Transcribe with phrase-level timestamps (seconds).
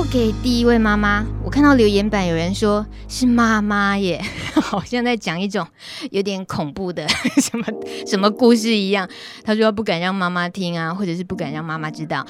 [0.00, 1.26] call out 给第一位妈妈。
[1.44, 4.20] 我看到留言板有人说是妈妈耶，
[4.54, 5.66] 好像在讲一种
[6.10, 7.06] 有点恐怖的
[7.40, 7.64] 什么
[8.06, 9.08] 什么故事一样。
[9.44, 12.26] 他说不敢让妈妈听啊，或者是不敢让妈妈知道啊。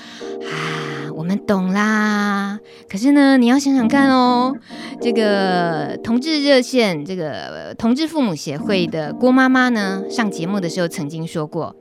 [1.15, 2.59] 我们懂啦。
[2.89, 4.55] 可是呢，你要想想看哦，
[5.01, 11.77] 这个同志热线，这个同志父母协会的郭妈妈呢，上节目的时候曾经说过，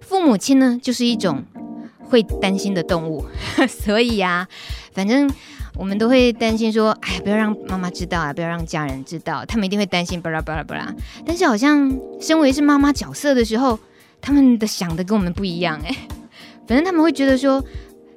[0.00, 1.44] 父母亲呢就是一种。
[2.10, 3.24] 会担心的动物，
[3.68, 4.48] 所以呀、啊，
[4.92, 5.30] 反正
[5.76, 10.92] 我们都会担心说，哎呀，不要让妈妈知道啊，不要让家人知道，他们一定会担心，巴拉巴拉巴拉。
[11.24, 13.78] 但是好像身为是妈妈角色的时候，
[14.20, 15.96] 他们的想的跟我们不一样哎。
[16.66, 17.64] 反正他们会觉得说，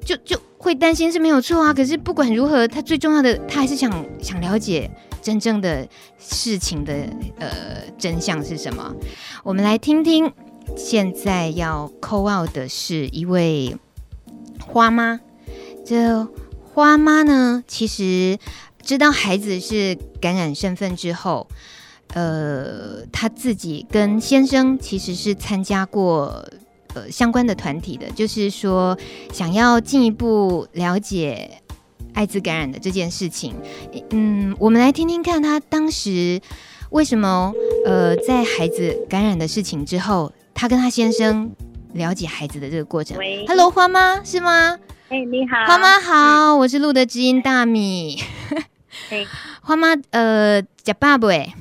[0.04, 1.74] 就就会担心是没有错啊。
[1.74, 4.90] 可是不管如何，他最重要的，他还是想想了解
[5.22, 6.94] 真正的事情的
[7.40, 7.50] 呃
[7.98, 8.94] 真相是什么。
[9.44, 10.32] 我们来听听。
[10.76, 13.78] 现在要 call out 的是一位
[14.66, 15.20] 花妈。
[15.86, 16.28] 这
[16.74, 18.40] 花妈呢，其实
[18.82, 21.48] 知道孩子是感染身份之后，
[22.14, 26.48] 呃，她自己跟先生其实是参加过
[26.94, 28.98] 呃相关的团体的，就是说
[29.32, 31.62] 想要进一步了解
[32.14, 33.54] 艾滋感染的这件事情。
[34.12, 36.42] 嗯，我们来听听看，她当时
[36.92, 37.54] 为什么
[37.86, 40.32] 呃在孩子感染的事情之后。
[40.54, 41.54] 他跟他先生
[41.94, 43.18] 了解孩子的这个过程。
[43.18, 44.78] 喂，Hello，花妈是吗？
[45.10, 48.20] 哎，hey, 你好，花妈好，嗯、我是路德知音大米。
[49.10, 49.28] 嘿，
[49.62, 51.28] 花妈，呃，吃饱不？
[51.28, 51.54] 哎，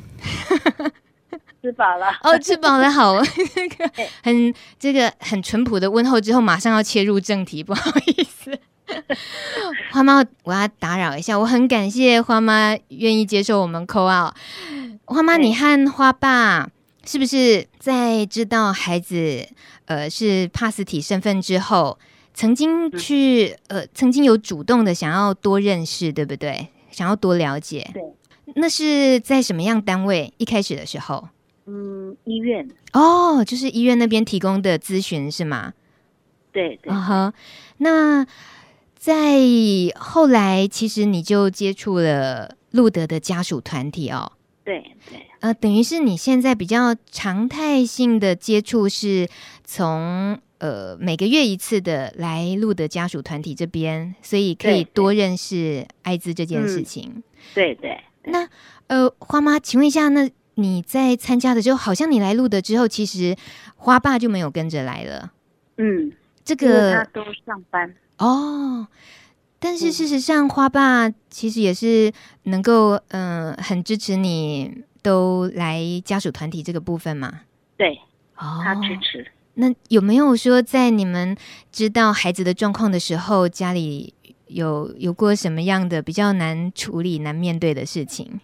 [1.63, 2.07] 吃饱了。
[2.23, 3.15] 哦，吃饱了，好，
[4.23, 8.59] 很这个很淳朴的问候之后，马上要切入正题，不好意思，
[9.91, 14.35] 花妈，我要打扰一下，我很感谢花妈愿意接受我们 call out。
[15.05, 16.69] 花妈，你和花爸。
[17.05, 19.45] 是不是在知道孩子
[19.87, 21.99] 呃是帕斯体身份之后，
[22.33, 26.69] 曾经去呃曾经有主动的想要多认识，对不对？
[26.93, 27.91] 想要多了解。
[27.93, 28.01] 对。
[28.55, 30.33] 那是在什么样单位？
[30.37, 31.29] 一开始的时候？
[31.67, 32.69] 嗯，医院。
[32.93, 35.73] 哦，就是医院那边提供的咨询是吗？
[36.53, 36.93] 对对。
[36.93, 37.33] 嗯哼。
[37.79, 38.25] 那
[38.97, 39.41] 在
[39.97, 44.31] 后来，其实你就接触了路德的家属团体哦。
[44.65, 45.27] 对对。
[45.43, 49.29] 呃，等于是你现在比较常态性的接触是
[49.65, 57.25] 从呃每个月一次的来路的家属团体这边，所以可以多认识艾滋这件事情。
[57.55, 57.99] 对对。
[58.27, 58.49] 那
[58.87, 63.37] 呃，花妈，请问一下，那你在参加的时候，好像你来录的之后，其实
[63.75, 65.33] 花爸就没有跟着来了。
[65.77, 66.13] 嗯，
[66.45, 68.87] 这个他都上班哦。
[69.59, 72.13] 但是事实上，花爸其实也是
[72.45, 74.85] 能够嗯、呃、很支持你。
[75.03, 77.41] 都来家属团体这个部分吗？
[77.77, 77.95] 对，
[78.37, 79.27] 哦，他支持。
[79.55, 81.37] 那有没有说在你们
[81.71, 84.15] 知道孩子的状况的时候，家里
[84.47, 88.41] 有有过什么样的比较难处理、难面对的事情？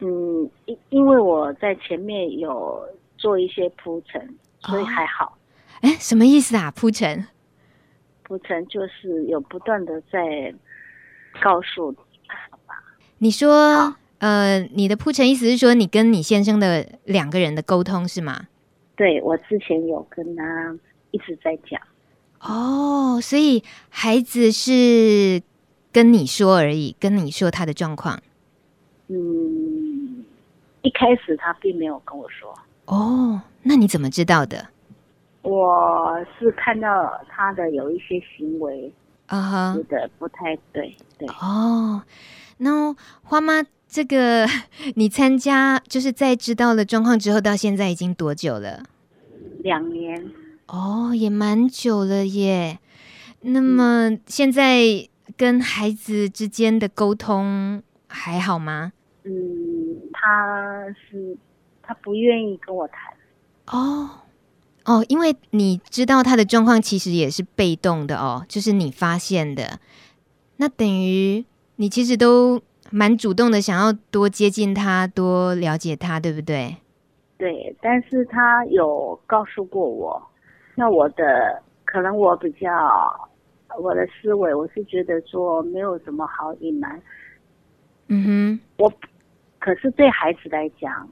[0.00, 2.86] 嗯，因因为我在前面有
[3.16, 5.38] 做一些铺陈，所以还好。
[5.80, 6.70] 哎、哦，什么意思啊？
[6.70, 7.26] 铺陈？
[8.24, 10.54] 铺陈就是有不断的在
[11.40, 11.94] 告诉，
[12.50, 12.74] 好吧？
[13.18, 13.96] 你说。
[14.18, 18.46] 呃，你的铺陈意思是说，你跟你先生的两个人的沟通是吗？
[18.96, 20.74] 对，我之前有跟他
[21.10, 21.78] 一直在讲。
[22.40, 25.42] 哦，所以孩子是
[25.92, 28.18] 跟你说而已，跟你说他的状况。
[29.08, 30.24] 嗯，
[30.80, 32.58] 一开始他并没有跟我说。
[32.86, 34.68] 哦，那你怎么知道的？
[35.42, 38.90] 我是看到他的有一些行为
[39.26, 40.96] 啊，觉得不太对。
[41.18, 42.02] 对哦，
[42.56, 43.62] 那花妈。
[43.88, 44.46] 这个
[44.96, 48.82] 你参加就是在知道了状况之后，到现在已经多久了？
[49.60, 50.30] 两年
[50.66, 52.78] 哦，也蛮久了耶。
[53.40, 58.92] 那么现在跟孩子之间的沟通还好吗？
[59.24, 59.30] 嗯，
[60.12, 61.36] 他是
[61.82, 63.14] 他不愿意跟我谈。
[63.66, 64.10] 哦
[64.84, 69.80] 哦，因为你知道他的状况其实也是被动的哦，就是你发现的。
[70.56, 71.44] 那等于
[71.76, 72.60] 你其实都。
[72.90, 76.76] 蛮主动的，想要多接近他，多了解他，对不对？
[77.38, 80.22] 对，但是他有告诉过我，
[80.74, 82.70] 那我的可能我比较
[83.78, 87.00] 我的思维，我是觉得说没有什么好隐瞒。
[88.08, 88.92] 嗯哼，我
[89.58, 91.08] 可是对孩子来讲，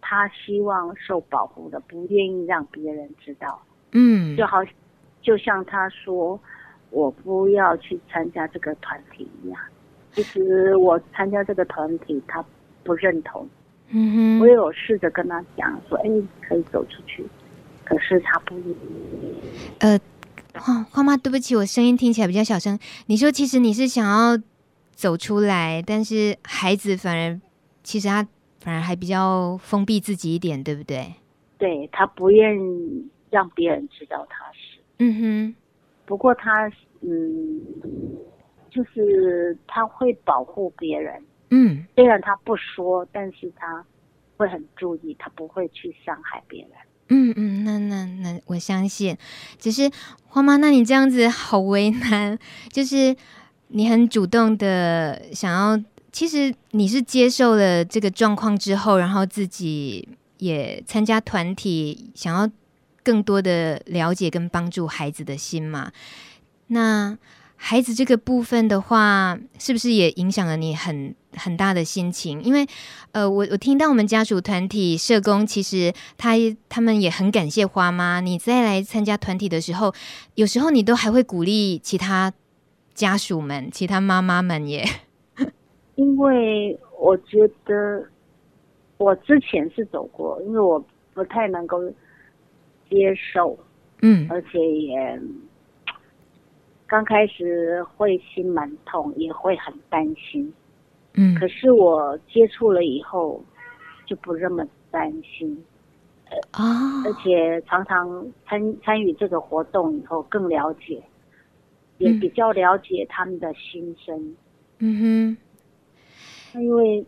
[0.00, 3.62] 他希望受保护的，不愿意让别人知道。
[3.92, 4.58] 嗯，就好，
[5.22, 6.38] 就像他说，
[6.90, 9.58] 我不要去参加这个团体一样。
[10.14, 12.44] 其实我参加这个团体，他
[12.84, 13.48] 不认同。
[13.88, 16.08] 嗯哼，我也有试着跟他讲说：“哎，
[16.48, 17.24] 可以走出去。”
[17.84, 18.56] 可是他不。
[19.80, 19.98] 呃，
[20.54, 22.78] 花花妈，对不起，我声音听起来比较小声。
[23.06, 24.42] 你说，其实你是想要
[24.92, 27.40] 走出来，但是孩子反而，
[27.82, 28.26] 其实他
[28.60, 31.14] 反而还比较封闭自己一点，对不对？
[31.58, 34.80] 对，他不愿意让别人知道他是。
[34.98, 35.54] 嗯哼。
[36.06, 36.70] 不过他，
[37.00, 37.60] 嗯，
[38.74, 41.22] 就是他会保护别人。
[41.50, 41.84] 嗯。
[41.94, 43.84] 虽然他不说，但是他
[44.36, 46.70] 会很注意，他不会去伤害别人。
[47.08, 49.14] 嗯嗯，那那那我相信，
[49.58, 49.90] 只是
[50.24, 52.38] 花妈，那你这样子好为难，
[52.70, 53.14] 就是
[53.68, 60.08] 你很主动的想要，其实你是接受了这个状况之后，然后自己
[60.38, 62.50] 也参加团体，想要
[63.02, 65.92] 更多的了解跟帮助孩子的心嘛？
[66.68, 67.18] 那。
[67.64, 72.42] 孩子这个部分的话，是不是也影响了你很很大的心情？
[72.42, 72.66] 因为，
[73.12, 76.32] 呃，我我听到我们家属团体社工，其实他
[76.68, 78.18] 他们也很感谢花妈。
[78.20, 79.94] 你再来参加团体的时候，
[80.34, 82.32] 有时候你都还会鼓励其他
[82.94, 84.84] 家属们、其他妈妈们耶。
[85.94, 88.04] 因为我觉得
[88.98, 91.78] 我之前是走过，因为我不太能够
[92.90, 93.56] 接受，
[94.00, 95.20] 嗯，而且也。
[96.92, 100.52] 刚开始会心蛮痛，也会很担心，
[101.14, 101.34] 嗯。
[101.36, 103.42] 可是我接触了以后，
[104.04, 105.64] 就不那么担心，
[106.50, 107.02] 啊、哦。
[107.06, 111.02] 而且常常参参与这个活动以后，更了解，
[111.96, 114.36] 也比较了解他们的心声。
[114.80, 115.36] 嗯
[116.52, 116.60] 哼。
[116.60, 117.02] 因为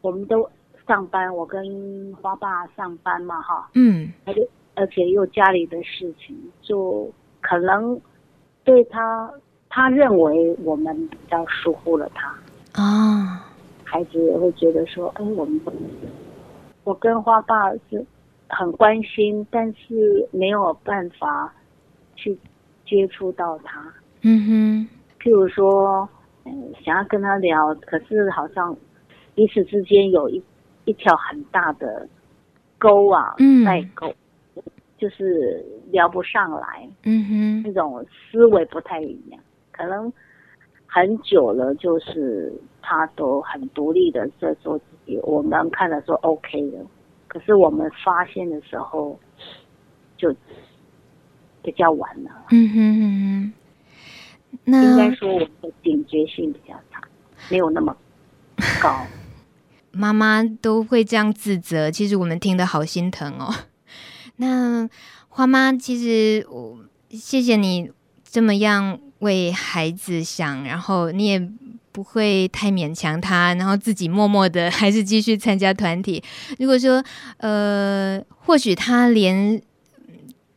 [0.00, 0.50] 我们都
[0.88, 3.70] 上班，我跟花爸上班嘛，哈。
[3.74, 4.12] 嗯。
[4.24, 7.08] 而且而且又家里的事情，就
[7.40, 8.00] 可能。
[8.68, 9.32] 对他，
[9.70, 12.28] 他认为我们比较疏忽了他
[12.74, 13.48] 啊，
[13.82, 15.58] 孩子也会觉得说，哎，我们
[16.84, 18.04] 我跟花爸是
[18.46, 21.50] 很关心，但是没有办法
[22.14, 22.38] 去
[22.84, 23.82] 接触到他。
[24.20, 24.88] 嗯哼，
[25.18, 26.06] 譬如说，
[26.44, 28.76] 嗯，想要跟他聊，可是好像
[29.34, 30.44] 彼此之间有一
[30.84, 32.06] 一条很大的
[32.76, 34.12] 沟啊，嗯，代沟。
[34.98, 39.40] 就是聊不上来，嗯哼，那种思维不太一样，
[39.70, 40.12] 可能
[40.86, 42.52] 很久了，就是
[42.82, 46.78] 他都很独立的在做自己，我们看了说 OK 的，
[47.28, 49.18] 可是我们发现的时候
[50.16, 50.34] 就
[51.62, 53.52] 比较晚了，嗯哼嗯
[54.50, 57.00] 哼，那应该说我们的警觉性比较差，
[57.50, 57.96] 没有那么
[58.82, 59.06] 高，
[59.92, 63.54] 妈妈都会这样自责，其实我们听得好心疼哦。
[64.38, 64.88] 那
[65.28, 66.78] 花妈，其实我
[67.10, 67.90] 谢谢你
[68.28, 71.48] 这么样为孩子想，然后你也
[71.90, 76.22] 不会太勉强他，然后自己默默的 还是继续参加团体。
[76.58, 77.02] 如果说
[77.38, 79.60] 呃，或许他连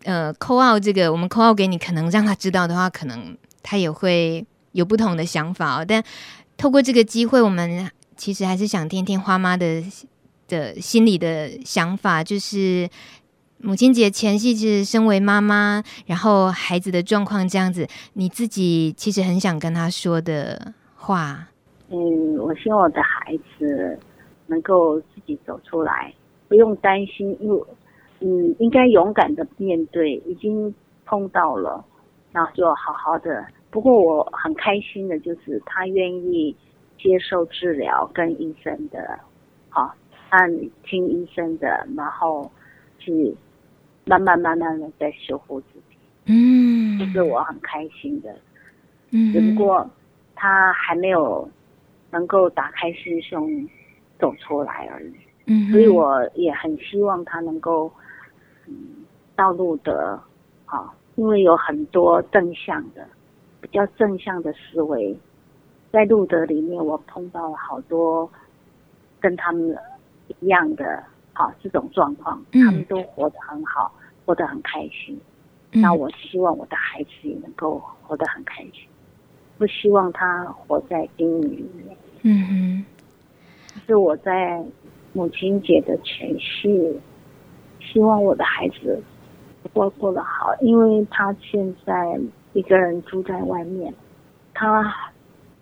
[0.04, 5.86] 呃扣 a 这个我们扣 a 给你，可能让他知道的话，可能他也会有不同的想法哦。
[5.88, 6.04] 但
[6.56, 9.84] 透过这个机会，我们其实还是想听听花妈的
[10.48, 12.88] 的心里的想法，就是。
[13.64, 21.48] 母亲节前夕，其实身为妈妈，然后孩子的状况这样子，你自己其实很想跟他说的话。
[21.90, 24.00] 嗯，我希望我的孩子
[24.48, 26.12] 能够自己走出来，
[26.48, 27.64] 不用担心，因为
[28.22, 30.74] 嗯，应该勇敢的面对，已经
[31.06, 31.86] 碰到了，
[32.32, 33.46] 然后就好好的。
[33.70, 36.56] 不过我很开心的就是他愿意
[36.98, 39.20] 接受治疗，跟医生的，
[39.70, 39.94] 好，
[40.30, 40.50] 按
[40.84, 42.52] 听医生的，然后
[42.98, 43.36] 去。
[44.06, 48.36] 慢慢慢慢的在修复自己，嗯，这是我很开心的，
[49.12, 49.88] 嗯，只不过
[50.36, 51.50] 他还没有
[52.10, 53.48] 能够打开心胸
[54.20, 55.14] 走出来而已，
[55.46, 57.92] 嗯，所以我也很希望他能够，
[58.68, 58.74] 嗯，
[59.36, 60.20] 到路德，
[60.66, 63.08] 好，因为有很多正向的，
[63.62, 65.16] 比较正向的思维，
[65.92, 68.30] 在路德里面，我碰到了好多
[69.20, 69.78] 跟他们
[70.40, 71.04] 一样的。
[71.34, 75.20] 好，这种状况，他们都活得很好，嗯、活得很开心。
[75.74, 78.86] 那我希望我的孩子也能够活得很开心，
[79.58, 81.98] 不希望他活在阴影里面。
[82.24, 82.86] 嗯哼，
[83.88, 84.62] 是我在
[85.14, 87.00] 母亲节的前夕，
[87.80, 89.02] 希望我的孩子
[89.72, 92.20] 过过得好，因为他现在
[92.52, 93.94] 一个人住在外面，
[94.54, 94.94] 他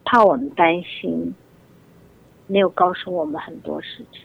[0.03, 1.35] 怕我们担心，
[2.47, 4.23] 没有告诉我们很多事情。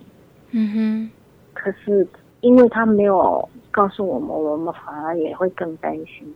[0.52, 1.10] 嗯哼。
[1.54, 2.06] 可是，
[2.40, 6.34] 因为他没有告诉我们，我们反而也会更担心。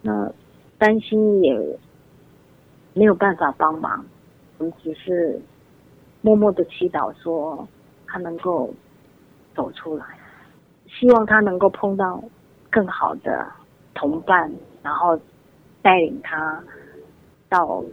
[0.00, 0.32] 那
[0.78, 1.78] 担心也
[2.94, 4.04] 没有办法帮忙，
[4.58, 5.40] 我们只是
[6.22, 7.68] 默默的祈祷，说
[8.06, 8.72] 他能够
[9.54, 10.06] 走出来，
[10.88, 12.22] 希望他能够碰到
[12.70, 13.46] 更好的
[13.94, 14.50] 同伴，
[14.82, 15.18] 然后
[15.82, 16.62] 带领他
[17.48, 17.84] 到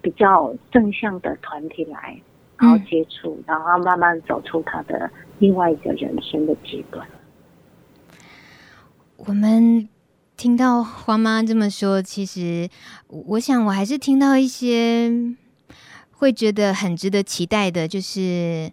[0.00, 2.20] 比较正向的团体来，
[2.62, 7.06] 然后接触，嗯、然后慢慢走出他的另外一个人生的阶段。
[9.16, 9.88] 我们
[10.36, 12.68] 听到花妈这么说，其实
[13.08, 15.12] 我想我还是听到一些
[16.12, 18.70] 会觉得很值得期待的，就是。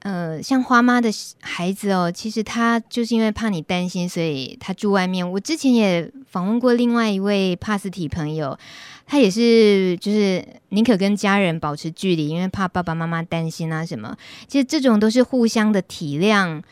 [0.00, 5.30] 呃，像花妈的孩子哦，其实他就是因为怕你担心，所以他住外面。
[5.32, 8.58] 我之前也访问过另外一位帕斯提朋友，
[9.06, 14.16] 他也是就是宁可跟家人保持距离，因为怕爸爸妈妈担心啊什么。
[14.48, 16.62] 其实这种都是互相的体谅。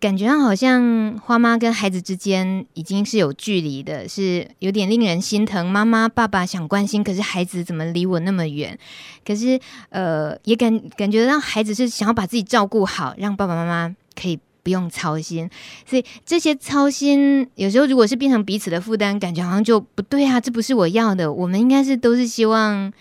[0.00, 5.68] 感觉上好像花妈跟孩子之间已经是有距离的，是有点令人心疼。
[5.68, 8.78] 妈妈、爸爸想关心，可是孩子怎么离我那么远？
[9.26, 9.58] 可是，
[9.90, 15.50] 呃，也感感觉让孩子是想要把自己照顾好，让爸爸妈妈可以不用操心。
[15.84, 20.40] 所以这些操心，有时候如果是变成彼此的负担，感觉好像就不对啊！
[20.40, 21.32] 这不是我要的。
[21.32, 22.92] 我们应该是都是希望。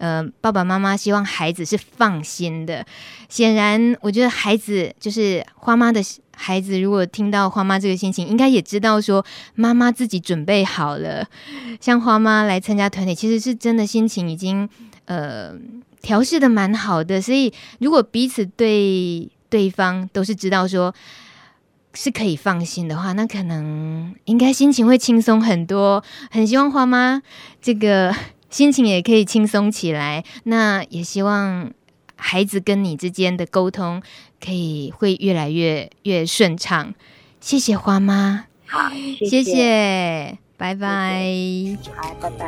[0.00, 2.84] 呃，爸爸妈妈希望孩子是放心的。
[3.28, 6.00] 显然，我觉得孩子就是花妈的
[6.34, 9.22] 孩子，如果听到花妈这个心情，应该也知道说
[9.54, 11.26] 妈妈自己准备好了。
[11.82, 14.66] 像花妈来参加团体，其实是真的心情已经
[15.04, 15.52] 呃
[16.00, 17.20] 调试的蛮好的。
[17.20, 20.94] 所以，如果彼此对对方都是知道说
[21.92, 26.02] 是可以放心的话，那可能应该心情会轻松很多。
[26.30, 27.20] 很希望花妈
[27.60, 28.16] 这个。
[28.50, 31.72] 心情也可以轻松起来，那也希望
[32.16, 34.02] 孩子跟你之间的沟通
[34.44, 36.92] 可以会越来越越顺畅。
[37.40, 38.90] 谢谢花妈，好，
[39.24, 41.24] 谢谢，拜拜，
[41.96, 42.46] 好，拜拜。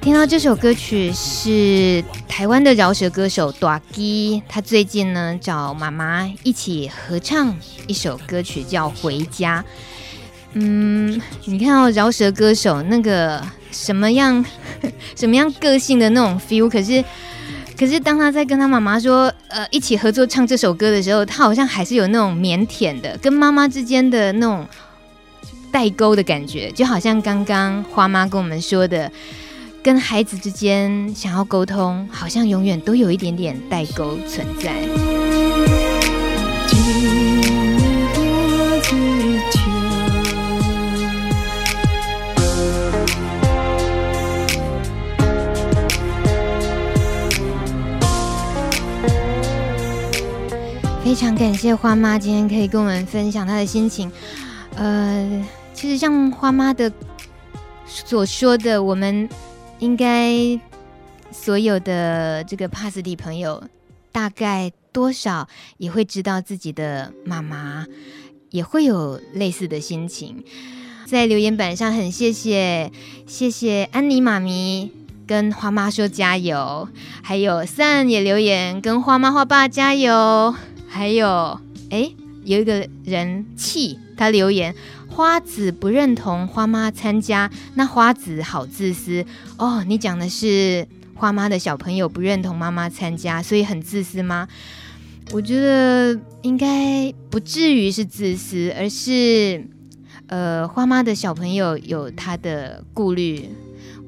[0.00, 7.56] 听到这首歌曲是台湾的饶舌歌手大基，他最近呢找妈妈一起合唱
[7.88, 9.62] 一首歌曲叫《回家》。
[10.54, 14.44] 嗯，你看到饶舌歌手那个什么样
[15.14, 17.04] 什么样个性的那种 feel，可是
[17.78, 24.66] 可是当他在跟他妈妈说呃一起合作唱这首歌的时候，他好像还是有那种腼腆的，跟妈妈之间的那种
[25.70, 29.10] 代沟的感觉，就好像刚刚花妈跟我们说的。
[29.82, 34.72] 跟孩子之间想要沟通，好像永远都有一点点代沟存在。
[51.04, 54.10] 非常感谢花妈今天可以跟我们分享她的心情。
[54.74, 55.44] 呃，
[55.74, 56.90] 其实像花妈的
[57.86, 59.28] 所说的，我们。
[59.80, 60.58] 应该
[61.30, 63.62] 所有的这个帕斯蒂朋友，
[64.12, 65.46] 大概多少
[65.76, 67.84] 也会知道自己的妈妈
[68.50, 70.42] 也会有类似的心情。
[71.06, 72.90] 在留言板上，很谢谢
[73.26, 74.90] 谢谢安妮妈咪
[75.26, 76.88] 跟花妈说加油，
[77.22, 80.54] 还有 Sun 也留言跟花妈花爸加油，
[80.94, 81.60] 还有
[81.90, 82.08] 哎
[82.44, 84.72] 有一个人气他留言。
[85.08, 89.24] 花子不认同花妈参加，那花子好自私
[89.58, 89.84] 哦。
[89.86, 94.48] 你讲的是花妈的小朋友不认同妈妈参加，所以很自私吗？
[95.32, 99.64] 我觉得应该不至于是自私，而是
[100.26, 103.48] 呃，花妈的小朋友有他的顾虑，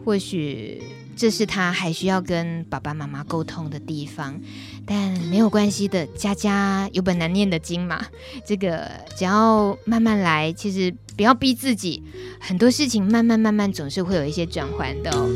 [0.05, 0.83] 或许。
[1.19, 4.39] 这是他还需要跟爸爸妈妈沟通的地方，
[4.87, 8.07] 但没有关系的，家家有本难念的经嘛。
[8.47, 12.03] 这个只要慢慢来，其实不要逼自己，
[12.39, 15.29] 很多事情慢慢慢慢总是会有一些转换的哦。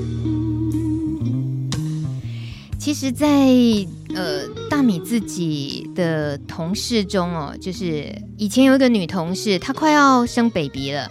[2.79, 3.27] 其实，在
[4.15, 11.11] 呃大米自己的同事中哦，就是以前有一个女同事，她快要生 baby 了。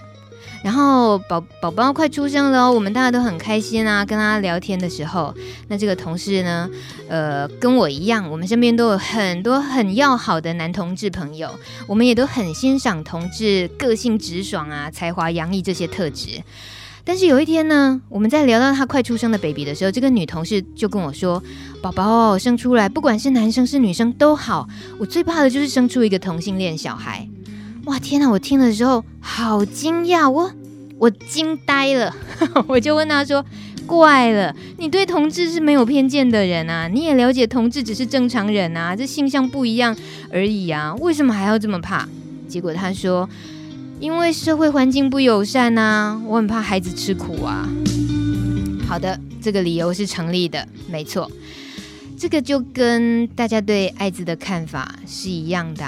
[0.63, 4.04] 然后宝宝宝快出生了，我们大家都很开心啊。
[4.04, 5.34] 跟他聊天的时候，
[5.68, 6.70] 那这个同事呢，
[7.08, 11.50] 呃，跟我一样，我们身边都有很多很要好的男同志朋友，
[11.88, 16.42] 我们也都很欣赏同志个性直爽啊、才华洋溢这些特质。
[17.06, 21.42] 但是有一天呢，我们在聊到他快出生的 baby 的时候，这个女同事就跟我说
[21.82, 24.68] ：“宝宝生出来，不管是男生是女生都好，
[25.00, 27.28] 我最怕的就是生出一个同性恋小孩。”
[27.86, 28.29] 哇天哪！
[28.29, 30.51] 我听的时候好惊讶，我
[30.98, 32.15] 我惊呆了。
[32.67, 33.43] 我就问他说
[33.88, 36.88] ：“怪了，你对同志是没有偏见的人啊？
[36.88, 39.95] 你也了解同志只是正常人啊，这性向不一样
[40.31, 42.07] 而已啊，为什么还要这么怕？”
[42.48, 43.27] 结果他说
[44.00, 47.67] ：“因为社会环境不友善啊，我很怕孩子吃苦啊。”
[48.88, 51.31] 好的，这个理由是成立的，没错。
[52.17, 55.86] 这个就跟大家对艾滋的看法是一样的。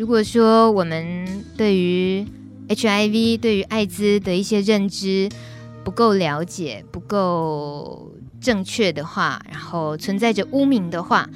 [0.00, 2.24] 如果说我们对于
[2.68, 5.28] HIV、对于艾滋的一些认知
[5.84, 11.28] 不够了解、不够正确的话，然后存在着污名的话，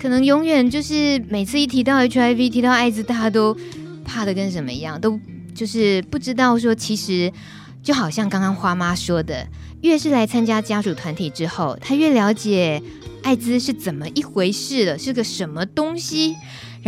[0.00, 3.54] 可能永远就是每次一提到 HIV、提到艾滋，大家都
[4.06, 5.20] 怕得跟什么一样，都
[5.54, 7.30] 就是不知道说，其实
[7.82, 9.46] 就好像刚刚花妈说的，
[9.82, 12.82] 越是来参加家属团体之后，他越了解
[13.22, 16.34] 艾滋是怎么一回事了，是个什么东西。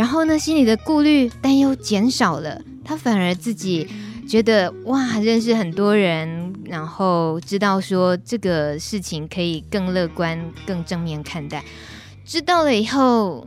[0.01, 3.87] 然后呢，心里的顾虑、担忧减少了，他反而自己
[4.27, 11.63] 觉得哇，认识很多人，然后知道说这个事情可以更乐观、更正面看待。
[12.25, 13.45] 知道了以后，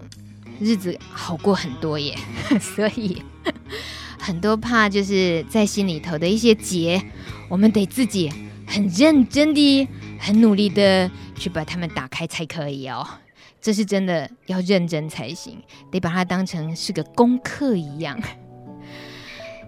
[0.60, 2.16] 日子好过很多耶。
[2.62, 3.20] 所以
[4.16, 7.02] 很多怕就是在心里头的一些结，
[7.48, 8.30] 我们得自己
[8.64, 9.88] 很认真的、
[10.20, 13.04] 很努力的去把它们打开才可以哦。
[13.64, 15.56] 这是真的要认真才行，
[15.90, 18.20] 得把它当成是个功课一样。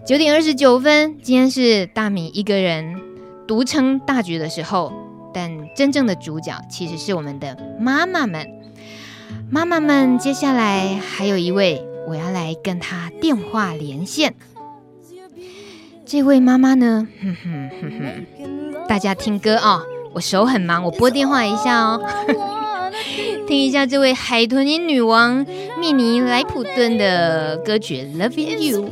[0.05, 3.01] 九点二十九分，今天是大米一个人
[3.47, 4.93] 独撑大局的时候，
[5.33, 8.47] 但真正的主角其实是我们的妈妈们。
[9.49, 14.35] 妈妈们，接下来还有一位，我要来跟她电话连线。
[16.05, 17.07] 这位妈妈呢，
[18.87, 21.99] 大家听歌啊、哦，我手很忙，我拨电话一下哦。
[23.47, 25.45] 听一下这位海豚音女王
[25.79, 28.89] 蜜妮莱普顿的歌曲《Loving You》。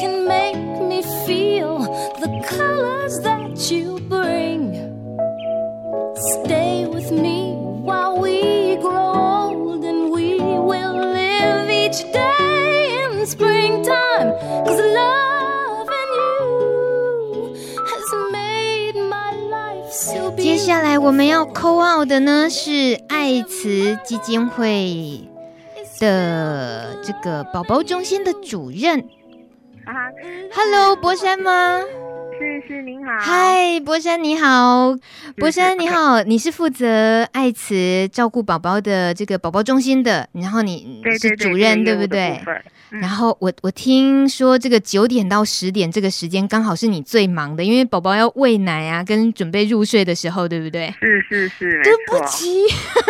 [0.00, 0.56] Can make
[0.88, 1.78] me feel
[2.20, 4.72] the colors that you bring
[6.44, 9.12] stay with me while we grow
[9.50, 14.32] old and we will live each day in springtime
[14.64, 17.54] Cause love and you
[17.90, 25.28] has made my life so 接下来我们要扣 out 的呢，是爱慈基金会
[25.98, 29.04] 的这个宝宝中心的主任。
[29.92, 30.12] 哈哈
[30.54, 31.80] ，Hello，博山吗？
[32.38, 33.12] 是是，您好。
[33.18, 34.96] 嗨，博山你好，
[35.36, 42.62] 博山你好，你是负责爱慈照顾宝宝的这个宝宝中心的，然后你是主任，对，对，对，对不对？
[43.00, 50.92] 然后我我听说这个九点到十点这个时间刚好是你最忙的，因为宝宝要喂奶啊，跟准备入睡的时候，对不对？
[51.00, 52.46] 是是是，对不起。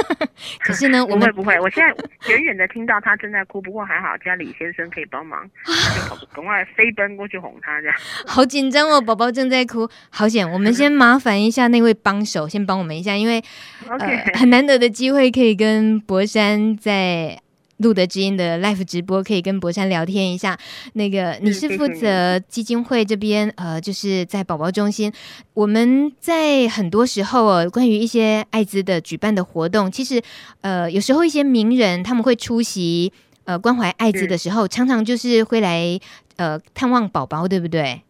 [0.64, 7.96] 可是呢，我们不会不会，我现在远远的听到他正在哭，不过还好家里先生可以帮忙，就 赶快飞奔过去哄他，这样。
[8.24, 10.48] 好紧张哦，宝宝正在哭，好险！
[10.50, 13.42] 我们先麻烦一下那位帮手，先帮我们一下，因为
[13.88, 14.32] Okay.
[14.32, 17.38] 呃很难得的机会可以跟博山在。
[17.78, 20.56] 路德之音的 live 直播可以跟博山聊天一下。
[20.92, 25.12] 那个你是负责基金会这边，呃，就是在宝宝中心。
[25.52, 30.22] 我们在很多时候哦，关于一些艾滋的举办的活动，其实
[30.60, 33.12] 呃，有时候一些名人他们会出席，
[33.46, 35.98] 呃，关怀艾滋的时候，常常就是会来
[36.36, 38.00] 呃探望宝宝，对不对？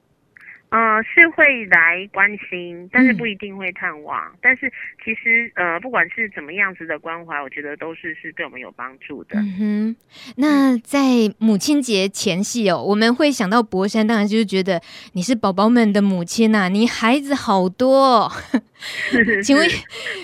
[0.73, 4.19] 呃，是会来关心，但是不一定会探望。
[4.33, 4.73] 嗯、但是
[5.05, 9.39] 其实呃，不管是怎么样子的关怀，我觉得都是是对我们有帮助的。
[9.39, 9.97] 嗯哼，
[10.37, 10.99] 那在
[11.37, 14.81] 母亲节前夕哦，我们会想到博山，当然就是觉得
[15.13, 18.33] 你是宝宝们的母亲呐、啊，你孩子好多、哦。
[19.45, 19.69] 请问，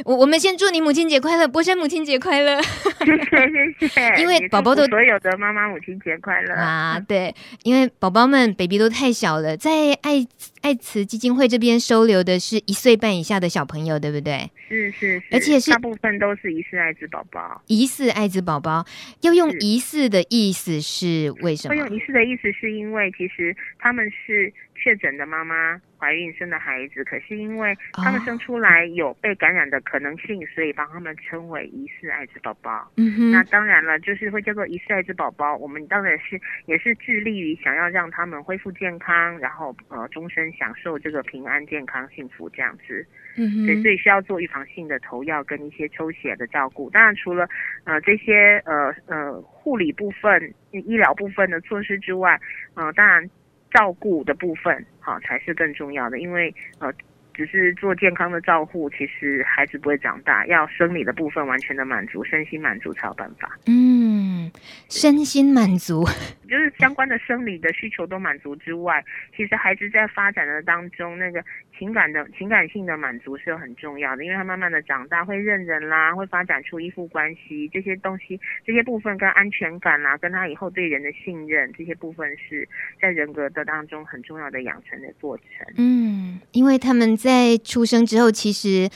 [0.05, 2.61] 我我们先祝你母亲节快乐，博山母亲节快乐。
[3.07, 4.21] 谢谢谢谢。
[4.21, 7.33] 因为宝宝都所有的妈妈母亲节快乐啊，对，
[7.63, 10.27] 因为宝宝们 baby 都太小了，在爱
[10.63, 14.51] 爱慈基金会这边收留的是一岁半以下的小朋友，对不对？
[14.69, 17.63] 是是是，而且是大部分都是疑似艾滋宝宝。
[17.67, 18.85] 疑似艾滋宝宝，
[19.23, 21.75] 要用疑似的意思是为什么？
[21.75, 24.53] 会用疑似的意思是因为其实他们是。
[24.81, 32.89] 确诊的妈妈怀孕生的孩子，可是因为他们生出来有被感染的可能性，所以帮他们称为疑似艾滋宝宝。
[32.97, 35.57] 嗯哼，那当然了，就是会叫做疑似艾滋宝宝。
[35.57, 43.05] 我们当然是也是致力于想要让他们恢复健康，然后呃终身享受这个平安、健康、幸福这样子。
[43.37, 46.89] 嗯哼，对，所以需要做预防性的投药跟一些抽血的照顾。
[46.91, 47.49] 当然，除了
[47.85, 52.41] 呃这些呃呃护理部分、医疗部分的措施之外，
[52.75, 53.29] 呃当然。
[53.71, 56.93] 照顾的部分，好才是更重要的，因为呃，
[57.39, 63.57] 只是做健康的照护，其实孩子不会长大，要生理的部分完全的满足，身心满足才有办法。
[63.67, 64.19] 嗯。
[64.39, 64.51] 嗯，
[64.89, 66.05] 身心满足，
[66.49, 69.05] 就是相关的生理的需求都满足之外，
[69.37, 71.43] 其实孩子在发展的当中，那个
[71.79, 82.67] 情感的情感性的满足是很重要的，因为他慢慢的长大会认人啦，会发展出依附关系这些东西，这些部分跟安全感啦，跟他以后对人的信任这些部分是
[83.01, 85.47] 在人格的当中很重要的养成的过程。
[85.77, 87.28] 嗯，因为他们在
[87.59, 88.89] 出生之后，其实。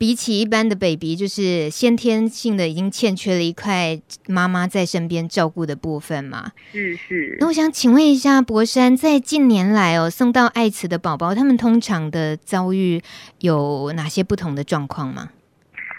[0.00, 6.52] 比起一般的 baby，就是先天性的已经欠缺了一块妈妈在身边照顾的部分嘛。
[6.72, 7.36] 是是。
[7.38, 13.02] 那我想请问一下博山，在近年来哦，送到爱慈的宝宝，他们通常的遭遇
[13.40, 15.28] 有哪些不同的状况吗？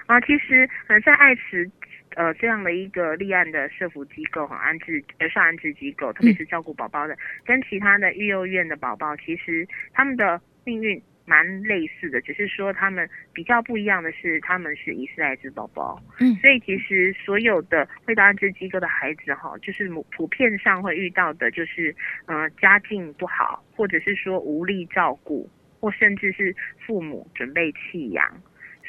[0.07, 1.69] 啊，其实呃，在爱慈
[2.15, 10.99] 呃这样的一个立案的社福机构和安置儿少安置机构，特别是照顾宝宝的，嗯、跟其他的育幼院的宝宝，其实他们的命运。
[11.25, 16.01] 蛮类似的，只是说他们比较不一样的是，他们是疑似艾滋宝宝。
[16.19, 26.55] 嗯，所以其实所有的会到安置机构的孩子哈，就是普遍上会遇到的就是，呃，家境不好，或者是说无力照顾，或甚至是
[26.85, 28.29] 父母准备弃养。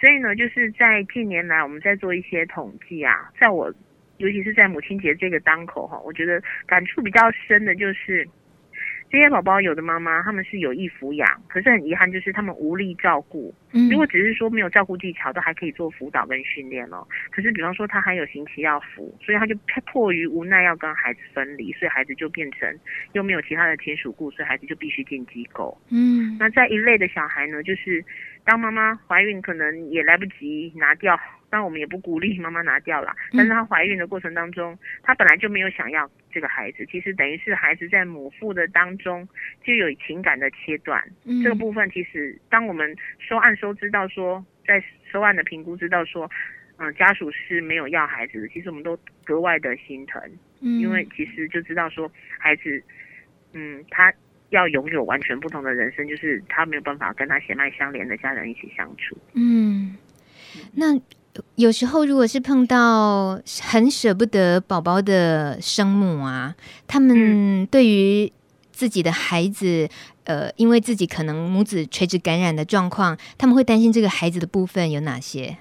[0.00, 3.72] 所以呢，就是在近年来，我们在做一些统计啊，在我
[4.16, 8.28] 尤其是在母亲节这个当口哈，我觉得感触比较深的就是。
[9.12, 13.54] 这些宝宝有的妈妈他们是有意抚养，可是很遗憾就是他们无力照顾。
[13.72, 17.06] 嗯，如果只是说没有照顾技巧，都还可以做辅导跟训练哦。
[17.30, 22.74] 可是比方说他还有刑期要服，所以他就迫于无奈要跟孩子分离，所以孩子就变成
[23.12, 25.78] 又没有其他的亲属顾，所以孩子就必须进机构。
[25.90, 28.02] 嗯，那在一类的小孩呢，就是
[28.44, 31.18] 当妈妈怀孕可能也来不及拿掉。
[31.52, 39.28] 但我们也不鼓励妈妈拿掉了，但是她怀孕的过程当中，她本来就没有想要这个孩子，其实等于是孩子在母腹的当中
[39.62, 41.06] 就有情感的切断。
[41.42, 46.26] 这个部分其实当我们收案收知道说，在收案的评估知道说，
[46.78, 50.22] 嗯，家属是没有要孩子的，其实我们都格外的心疼，
[50.60, 52.82] 因为其实就知道说孩子，
[53.52, 54.10] 嗯，他
[54.52, 59.18] 要拥有完全不同的人生，就是他没有办法跟他血脉相连的家人一起相处。
[59.34, 59.96] 嗯，
[60.74, 60.98] 那。
[61.56, 66.54] 有时候，如果是碰到很舍不得宝宝的生母啊，
[66.86, 68.30] 他们对于
[68.70, 69.88] 自己的孩子，
[70.24, 75.56] 呃，因为自己可能母子垂直感染的状况，他们会担心这个孩子的部分有哪些？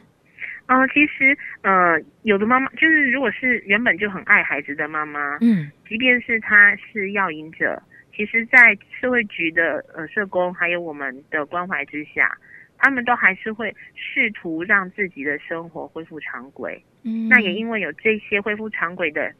[0.65, 7.81] 啊、呃，其实，呃，有的妈妈就是，如果是原本就很爱孩子的妈妈，嗯，即便是她是药瘾者，
[8.21, 12.37] 其实，在社会局的呃社工还有我们的关怀之下。
[12.83, 19.31] 他们都还是会试图让自己的生活恢复常轨，嗯，那也因为有这些恢复常轨的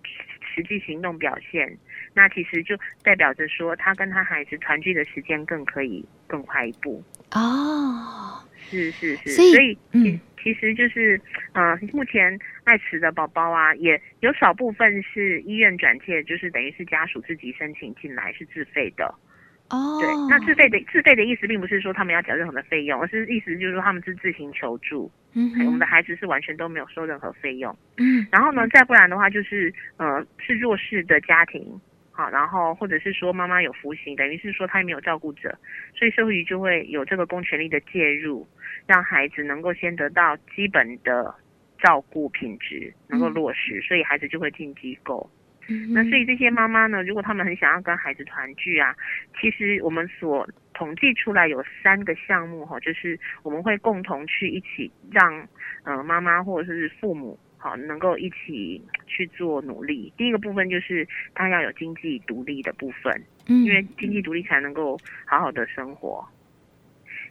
[0.54, 1.76] 实际行动表现，
[2.14, 7.04] 那其实就代表着说，他跟他孩子团聚的时间更可以更快一步。
[7.32, 11.20] 哦，是是是，所以，所以嗯，其实就是，
[11.54, 19.14] 呃，目前爱慈的宝宝啊，也有少部分是医院转介，就是等于是家属自己申请进来是自费的。
[19.70, 25.12] 哦，对，那自费的自费的意思，并不是说他们要缴任何的费用，而是意思就是说他们是自行求助。
[25.34, 27.74] 嗯，我们的孩子是完全都没有收任何费用。
[27.98, 31.80] 嗯，然后呢，再不然的话，就是呃，是弱势的家庭，
[32.12, 35.58] 好，然后或者是说妈妈有服刑，等于是说她也没有照顾者，
[35.96, 38.48] 所以社会局就会有这个公权力的介入，
[38.86, 41.34] 让孩子能够先得到基本的
[41.80, 45.30] 照顾品质能够落实，所以孩子就会进机构。
[45.94, 48.94] 那所以这些妈妈呢，如果他们很想要跟孩子团聚啊，
[49.40, 55.48] 其实我们所统计出来有三个项目哈，就是我们会共同去一起让
[55.84, 60.12] 呃妈妈或者是父母好能够一起去做努力。
[60.18, 66.28] 第一个部分就是他要有经济独立的部分，因为经济独立才能够好好的生活。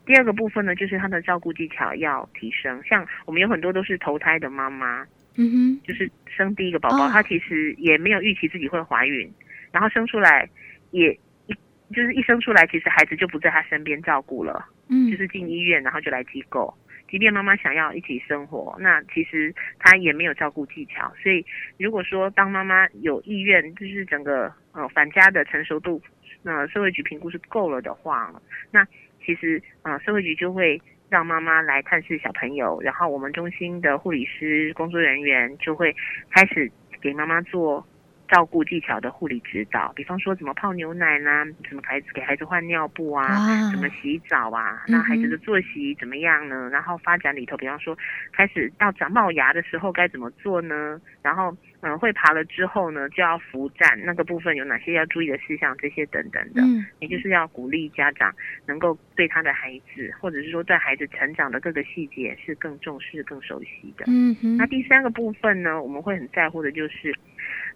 [0.07, 5.05] 第二个部分呢，就是他的照顾技巧要提升，像我们有很多都是头胎的妈妈。
[5.37, 9.31] 嗯哼，就是生第一个宝宝，她、哦、其实也没有预期自己会怀孕，
[9.73, 10.49] 然后生出来
[10.91, 11.13] 也
[11.47, 11.55] 一
[11.95, 16.75] 就是一生出来，其实孩子就不在她身边照顾了，嗯，就是进医院，然后就来机构。
[17.11, 21.13] 即便妈妈想要一起生活，那其实她也没有照顾技巧。
[21.23, 21.45] 所以
[21.79, 26.01] 如果说当妈妈有意愿，就是整个呃返家的成熟度，
[26.43, 28.33] 那、呃、社会局评估是够了的话，
[28.71, 28.87] 那
[29.25, 30.81] 其实呃社会局就会。
[31.11, 35.93] 让妈妈来探视小朋友，然后我们中心的护理师工作人员就会
[36.31, 36.71] 开始
[37.01, 37.85] 给妈妈做
[38.31, 41.45] 照顾技巧的护理指导，比方说怎么泡牛奶呢？
[41.69, 43.27] 怎么孩子给孩子换尿布啊？
[43.73, 44.85] 怎么洗澡啊？
[44.87, 46.69] 那孩子的作息怎么样呢？
[46.71, 47.97] 然后发展里头，比方说
[48.33, 51.01] 开始要长冒芽的时候该怎么做呢？
[51.23, 51.57] 然后。
[51.83, 55.75] 嗯，会爬了之后呢，就要扶站，那个部分有哪些要注意的事项？
[55.79, 58.31] 这些等等的，嗯，也就是要鼓励家长
[58.67, 64.05] 能够对他的孩子，或者是说对孩子成长的各个细节是更重视、更熟悉的。
[64.09, 64.59] 嗯哼。
[64.59, 67.15] 那第三个部分呢，我们会很在乎的就是，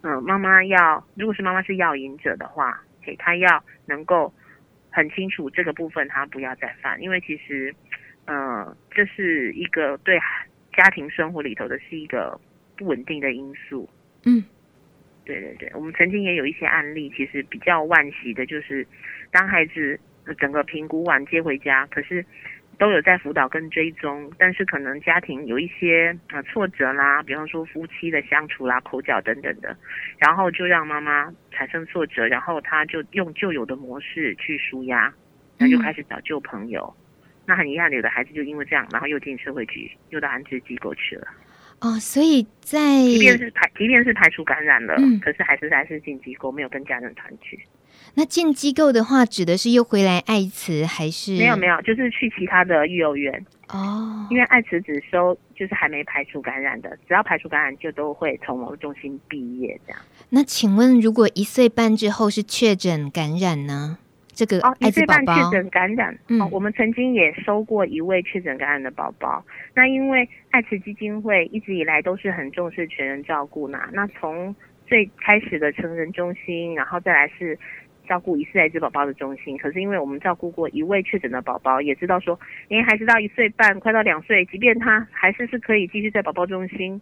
[0.07, 4.31] 嗯，妈妈要如果是妈妈是药瘾者的话，嘿，她要能够
[4.91, 7.75] 很清楚这个部分，她不要再犯，因为其实，
[8.27, 10.21] 呃，这是一个对
[10.75, 12.39] 家庭生活里头的是一个
[12.77, 13.89] 不稳定的因素。
[14.27, 14.45] 嗯，
[15.25, 18.87] 对对对，我们曾经也有一些案例，其实比较惋惜的就是，
[19.31, 19.99] 当孩子
[20.37, 22.23] 整个评估完接回家，可是。
[22.79, 29.77] 都有在辅导跟追踪，但是可能家庭有一些呃挫折啦，比方说夫妻的相处啦、口角等等的，
[30.19, 35.13] 然后就让妈妈产生挫折，然后她就用旧有的模式去舒压，
[35.59, 36.95] 那就开始找旧朋友。
[37.23, 41.29] 嗯、那很遗憾，有的孩子就因为这样，然后又进社会局，又到安置机构去了。
[41.81, 47.59] 哦，所以在即便是排，即便是排除感染了，嗯、可是还是还是进机构，没有跟家人团聚。
[48.17, 51.37] 那进机构的话，指的是又回来爱慈还是？
[51.37, 54.27] 没有没有，就是去其他的育幼院哦。
[54.31, 60.01] 因为爱慈只收就是还没排除感染的，只要排除感染就都会从某个中心毕业这样。
[60.31, 63.99] 那请问，如果一岁半之后是确诊感染呢？
[64.33, 69.45] 这个哦，一岁半确诊感染，嗯、哦，我们曾经也收过一位确诊感染的宝宝。
[69.75, 73.89] 那因为爱慈基金会一直以来都是很重视全人照顾嘛。
[73.93, 74.55] 那从
[74.87, 77.59] 最开始的成人中心，然后再来是。
[78.07, 82.39] 照顾疑似艾滋宝宝的中心，可是因为我们照顾过一位确诊的宝宝，也知道说，
[82.69, 87.01] 因为孩子到一岁半，快到两岁，即便他还是是可以继续在宝宝中心，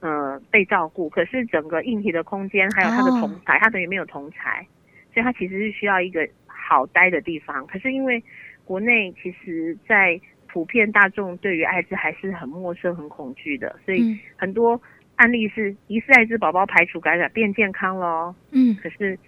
[0.00, 4.66] 呃，被照顾，可是整个硬体的空间还有他的同侪，哦、他等于没有同才，
[5.12, 7.66] 所以他其实是需要一个好待的地方。
[7.66, 8.22] 可是因为
[8.64, 14.80] 国内其实，在普遍大众对于艾滋还是很陌生、很恐惧的，所以很多
[15.16, 19.18] 案例是疑似艾滋宝宝排除感染变健康了，嗯，可是。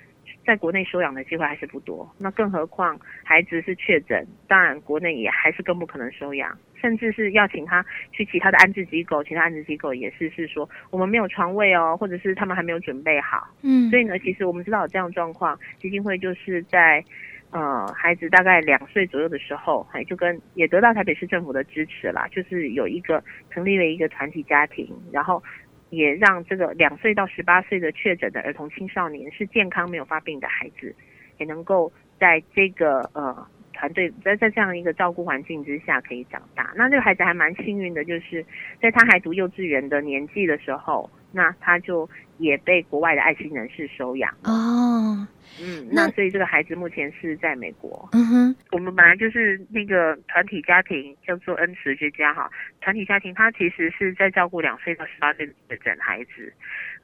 [0.51, 13.47] 在国内收养的机会还是不多，那更何况孩子是确诊，当然国内也还是更不可能收养，甚至是要请他去其他的安置机构，其他安置机构也是是说我们没有床位哦，或者是他们还没有准备好。
[13.63, 17.05] 嗯，所以呢，其实我们知道有这样状况，基金会就是在
[17.53, 25.41] 呃孩子大概两岁左右的时候，还就跟也得到台北市政府的支持啦，就是有一个成立了一个团体家庭，然后。
[25.91, 30.95] 也让这个两岁到十八岁的确诊的儿童青少年是健康没有发病的孩子，
[31.39, 36.73] 也能够在这个呃团队在在这样一个照顾环境之下可以长大。
[36.77, 38.45] 那这个孩子还蛮幸运的，就是
[38.81, 45.27] 在他还读幼稚园的年纪的时候，那他就也被国外的爱心人士收养哦。
[45.61, 48.09] 嗯，那所以这个孩子目前是在美国。
[48.13, 52.49] 嗯哼，我们本来就是那个团体家庭，叫做恩慈之家哈。
[52.81, 56.53] 团体家庭他其实是在照顾两岁到十八岁的整孩子，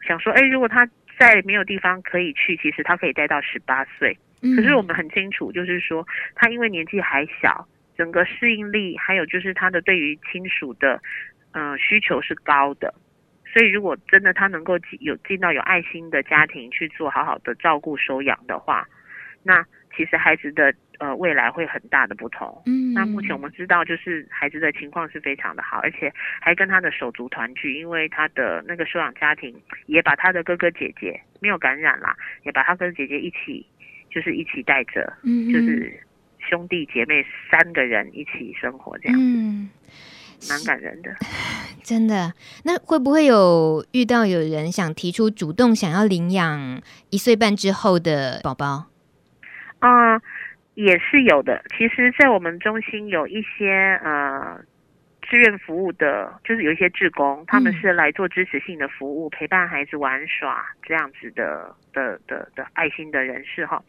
[0.07, 4.17] 想说，哎，如果他在没有地方可以去，其实他可以待到十八岁。
[4.41, 11.03] 可是我们很清楚，就是说他因为年纪还小，整个适应力还有就是他的对于亲属的
[11.53, 12.95] 嗯、呃、需求是高的。
[13.57, 18.87] 所以，如果真的他能够进有进到有爱心的家庭去做好好的照顾收养的话，
[19.43, 19.65] 那
[19.97, 22.63] 其实孩子的呃未来会很大的不同。
[22.67, 33.67] 嗯，那目前我们知道，就是孩子的情况是非常的好，而且还跟他的手足团聚，因为他的那个收养家庭也把他的哥哥姐姐没有感染啦，也把他哥哥姐姐一起
[34.11, 35.99] 就是一起带着，嗯，就是
[36.41, 39.25] 兄弟姐妹三个人一起生活这样子。
[39.25, 39.71] 嗯
[40.49, 41.11] 蛮感人的，
[41.83, 42.33] 真的。
[42.65, 48.87] 那会不会有遇到有人想提出主动想要领养一岁半之后的宝宝？
[49.79, 50.23] 啊、呃，
[50.75, 51.63] 也是有的。
[51.77, 54.59] 其实，在我们中心有一些呃
[55.23, 63.83] 志愿服务的，就是有一些志工，他们是来做支持性的服务，嗯、陪伴孩子玩耍这样子的的的的，的爱心的人士哈。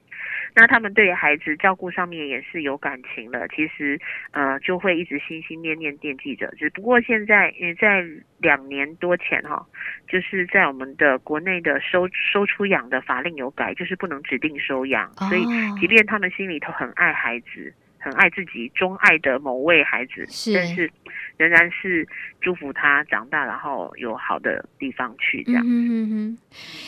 [0.55, 3.99] 那他们对于孩子照顾上面也是有感情了，其实
[4.31, 6.53] 呃就会一直心心念念惦记着。
[6.57, 8.03] 只不过现在，因为在
[8.39, 9.65] 两年多前哈，
[10.07, 15.43] 就是在我们的国内的收收出养的法令有改，就是不能指定收养，所以
[15.79, 17.73] 即便他们心里头很爱孩子。
[18.07, 20.89] 很爱自己钟爱的某位孩子，是，但是
[21.35, 22.07] 仍然是
[22.39, 25.43] 祝福他长大，然后有好的地方去。
[25.43, 26.37] 这样，嗯哼哼，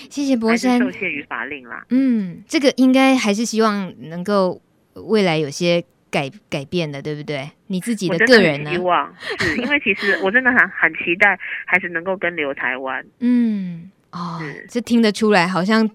[0.09, 0.79] 谢谢博山。
[0.79, 4.61] 受限于法令啦，嗯，这个应该还是希望能够
[4.93, 7.51] 未来有些改改变的，对不对？
[7.67, 8.71] 你自己的个人呢？
[8.71, 13.05] 希望是因为其实我真的很很期待孩子能够跟留台湾。
[13.19, 13.91] 嗯。
[14.11, 15.87] 哦，这听得出来，好像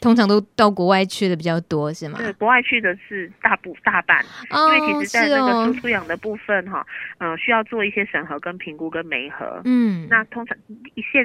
[0.00, 2.18] 通常都到国外去的比较多，是吗？
[2.18, 6.86] 对，国外去的是大部大半，哦、因为其实在那个收出养的部分哈，
[7.18, 9.60] 嗯、哦呃，需要做一些审核跟评估跟媒合。
[9.64, 10.56] 嗯，那通常
[10.94, 11.24] 一线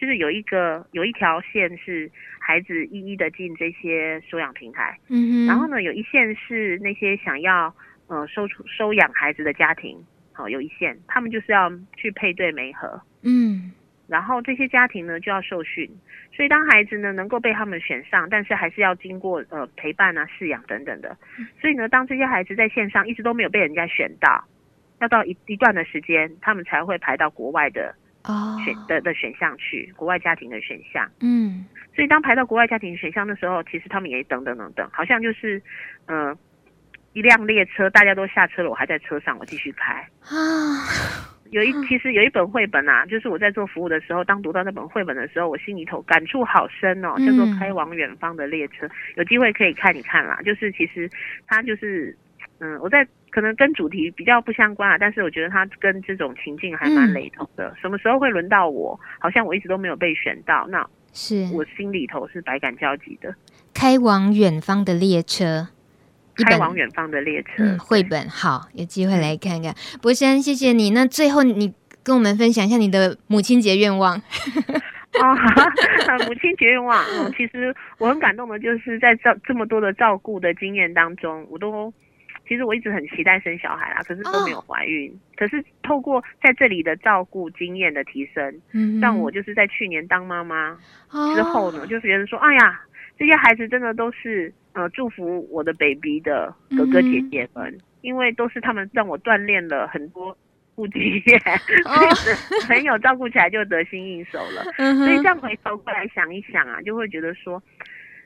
[0.00, 7.74] 就是有一个有一条线是孩子一一的进这些收养平台，嗯哼，然后呢，有一线是那些想要
[8.06, 9.98] 呃收出收养孩子的家庭，
[10.32, 13.72] 好、哦，有一线他们就是要去配对媒合，嗯。
[14.12, 15.88] 然后这些家庭呢就要受训，
[16.36, 21.16] 所以当孩子呢能够被他们选上，但是还是要经过呃陪伴啊、饲养等等的。
[21.58, 24.44] 所以呢，当这些孩子在线上一直都没有被人家选到，
[25.00, 27.94] 要到一一段的时间，他们才会排到国外的
[28.66, 28.86] 选、oh.
[28.86, 31.10] 的的选项去，国外家庭的选项。
[31.20, 31.64] 嗯，
[31.96, 35.62] 所以当排到国外家庭选项的时候，其实他们也等等等等，好像就是
[36.04, 36.36] 呃
[37.14, 41.24] 一辆列车，大家都下车了，我还在车上，我继续开啊。
[41.52, 48.86] 有一其实有一本绘本啊，就是我在做服务的时候，当读到那本绘本的时候，我心里头感触好深哦，叫做《开往远方的列车》。
[48.88, 50.40] 嗯，有机会可以看一看啦。
[50.46, 51.08] 就是其实
[51.46, 52.16] 它就是，
[52.58, 57.68] 嗯，我在可能跟主题比较不相关啊，但是我觉得它跟这种情境还蛮雷同的。
[57.68, 58.98] 嗯，什么时候会轮到我？
[59.18, 63.34] 好像我一直都没有被选到，那是我心里头是百感交集的。
[63.74, 65.68] 开往远方的列车。
[66.36, 69.74] 开往远方的列车，嗯，绘本好，有机会来看看。
[70.00, 70.90] 博山，谢谢你。
[70.90, 74.16] 那最后，你跟我们分享一下你的母亲节愿望。
[75.20, 75.36] 哦，
[76.26, 81.92] 母亲节愿望，嗯，其实我很感动的，就是在照这么多的照顾的经验当中，我都
[82.48, 85.10] 其实我一直很期待生小孩啦，可是都没有怀孕。
[85.10, 90.78] 哦、可是透过在这里的照顾经验的提升，嗯，让我就是在去年当妈妈
[91.34, 92.80] 之后呢，哦、就觉得说，哎呀，
[93.18, 94.52] 这些孩子真的都是。
[94.74, 100.34] 呃，祝福我的 baby 的哥哥姐姐们，嗯、因为都是他们让我锻炼了很多
[100.74, 101.38] 顾经验，
[101.84, 101.92] 哦、
[102.66, 104.64] 朋友照顾起来就得心应手了。
[104.78, 107.62] 嗯、所以这样回头过来想一想啊，就会觉得说，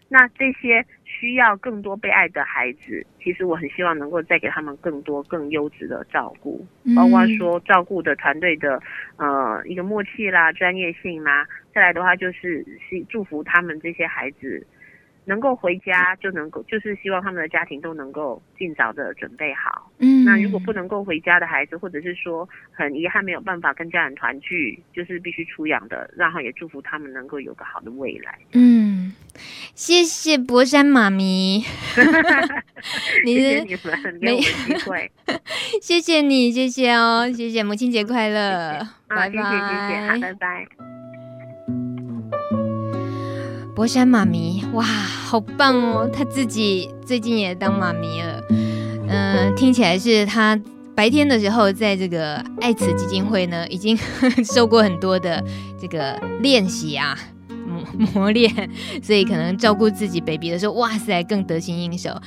[0.08, 8.80] 那这些需要更多被爱的孩子，其实我很希望能够再给他们更多更优质的照顾，嗯、包括说照顾的团队的
[9.16, 11.44] 呃一个默契啦、专业性啦。
[11.74, 14.64] 再来的话，就是是祝福他们这些孩子。
[15.26, 19.90] 能够回家就能够，就是希望他们的家庭都能够尽早的准备好。
[19.98, 28.38] 嗯，那如果不能够回家的孩子，或者是说很遗憾没有办法跟家人团聚，就是必须出养的，然后也祝福他们能够有个好的未来。
[28.52, 29.12] 嗯，
[29.74, 31.64] 谢谢博山妈咪，
[33.24, 35.10] 你的谢谢你们给我机会，
[35.82, 38.90] 谢谢你，谢谢哦，谢谢母亲节快乐，谢谢。
[39.08, 39.48] 拜拜，谢谢谢
[39.90, 40.95] 谢，好，拜拜。
[43.76, 46.08] 博山妈咪，哇，好棒哦！
[46.10, 50.58] 她自己最近也当妈咪了，嗯、呃，听起来是她
[50.94, 53.94] 白天的时候在这个爱慈基金会呢，已经
[54.42, 55.44] 受过很多的
[55.78, 57.14] 这个练习啊，
[57.68, 58.50] 磨磨练，
[59.02, 62.18] 所以可能照顾自己 baby 的时候，哇塞，更得心应手。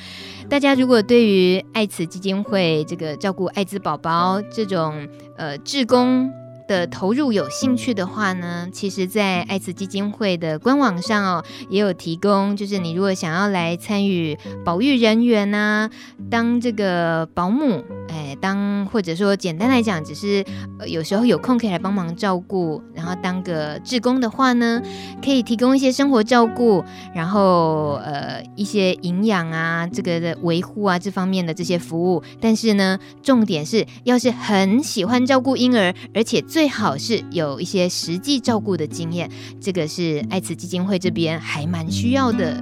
[0.48, 6.32] 大家如果对于爱慈基金会这个照顾艾滋宝宝这种呃志工，
[6.70, 20.46] 的投入有兴趣的话呢，其实，在爱慈基金会的官网上哦，也有提供，就是你如果想要来参与保育人员呢、啊，当这个保姆，哎，当或者说简单来讲，只是、
[20.86, 24.80] 有时候有空可以来帮忙照顾，然后当个志工的话呢，
[25.26, 26.84] 可以提供一些生活照顾，
[27.16, 32.22] 然后呃一些营养啊，这个的维护啊这方面的这些服务。
[32.40, 42.62] 但是呢，重点是要是很喜欢照顾婴儿，而且最最好是有一些实际照顾的经验，这个是爱慈基金会这边还蛮需要的，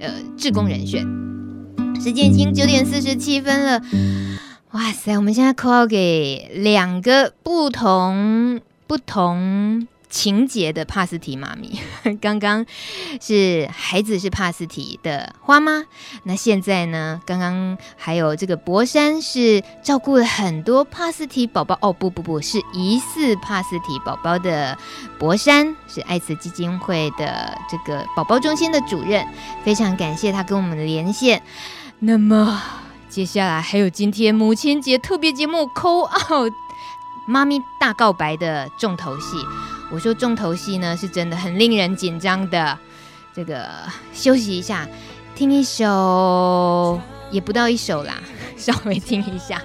[0.00, 1.06] 呃，志工人选。
[2.02, 3.80] 时间已经九点四十七分了，
[4.72, 9.86] 哇塞，我们现在 call 给两个不同不同。
[10.16, 11.78] 情节的帕斯提妈咪，
[12.22, 12.64] 刚刚
[13.20, 15.84] 是孩子是帕斯提的花妈，
[16.22, 17.20] 那现在呢？
[17.26, 24.78] 刚刚还有这个博山是照顾了很多帕斯提宝宝哦，不不不是疑似帕斯提宝宝的
[25.18, 29.22] 博山，是爱慈基金会的这个宝宝中心的主任，
[29.66, 31.42] 非常感谢他跟我们的连线。
[31.98, 32.62] 那么
[33.10, 36.54] 接下来还有今天母亲节特别节目 Call Out
[37.26, 39.36] 妈咪大告白的重头戏。
[39.92, 42.78] 我说重头戏呢，是真的很令人紧张的。
[43.34, 43.68] 这个
[44.12, 44.88] 休息一下，
[45.34, 46.98] 听一首
[47.30, 48.14] 也不到一首啦，
[48.56, 49.60] 稍微听一下。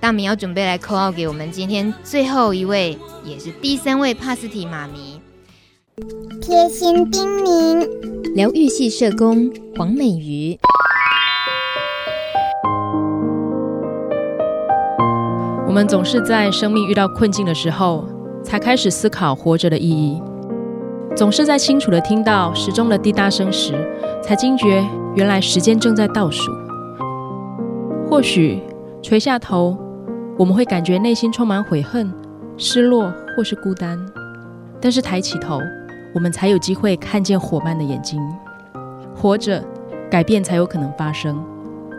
[0.00, 5.20] 大米要准备来 call out 给我们今天最后一位，也是第三位帕斯提妈咪。
[6.40, 7.86] 贴心叮咛，
[8.34, 10.58] 疗愈系社工黄美瑜。
[15.68, 18.08] 我们总是在生命遇到困境的时候，
[18.50, 20.20] 才开始思考活着的意义，
[21.14, 23.72] 总是在清楚地听到时钟的滴答声时，
[24.20, 24.84] 才惊觉
[25.14, 26.50] 原来时间正在倒数。
[28.08, 28.60] 或许
[29.04, 29.78] 垂下头，
[30.36, 32.12] 我们会感觉内心充满悔恨、
[32.56, 33.96] 失落或是孤单，
[34.80, 35.60] 但是抬起头，
[36.12, 38.20] 我们才有机会看见伙伴的眼睛。
[39.14, 39.64] 活着，
[40.10, 41.40] 改变才有可能发生。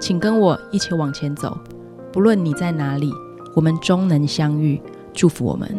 [0.01, 1.57] 请跟我一起往前走，
[2.11, 3.09] 不论你在哪里，
[3.55, 4.81] 我们终能相遇。
[5.13, 5.69] 祝福我们。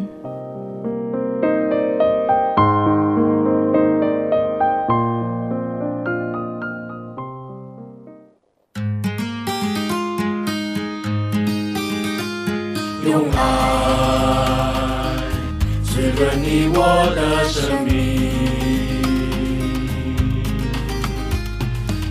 [16.55, 16.79] 你我
[17.15, 18.29] 的生命，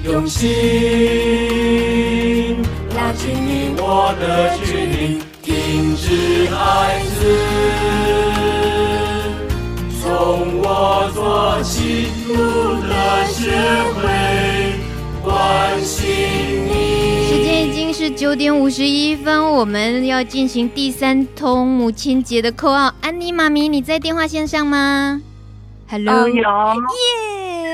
[0.03, 0.51] 用心
[2.97, 6.59] 拉近你我的距离，停止孩
[7.05, 7.22] 子，
[10.03, 10.66] 从我
[11.14, 12.34] 做起，路
[12.82, 12.90] 德
[13.30, 13.38] 学
[18.03, 22.92] 是九点五十一分，我们要进行第三通母亲节的扣号。
[23.00, 25.22] 安妮妈咪，你在电话线上吗
[25.88, 26.42] ？Hello，有，耶，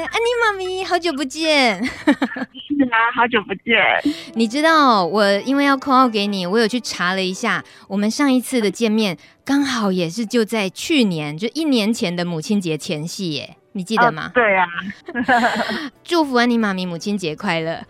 [0.03, 1.83] 安妮妈咪，好久不见。
[1.83, 3.75] 是啊，好久不见。
[4.37, 9.17] 你知道我因为要扣号给你，我有去查了一下，我们上一次的见面
[9.47, 14.27] 刚好也是就在去年，就一年前的母亲节前夕耶，你记得吗？
[14.27, 14.67] 哦、对啊。
[16.05, 17.83] 祝福安妮妈咪母亲节快乐。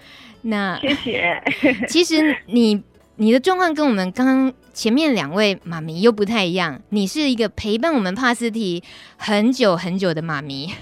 [0.42, 1.42] 那谢谢。
[1.88, 2.82] 其实你
[3.16, 8.82] 你的状况跟我们刚刚前面两位妈咪又不太一样，你是一个陪伴我们帕斯提
[9.16, 10.72] 很久很久的妈咪。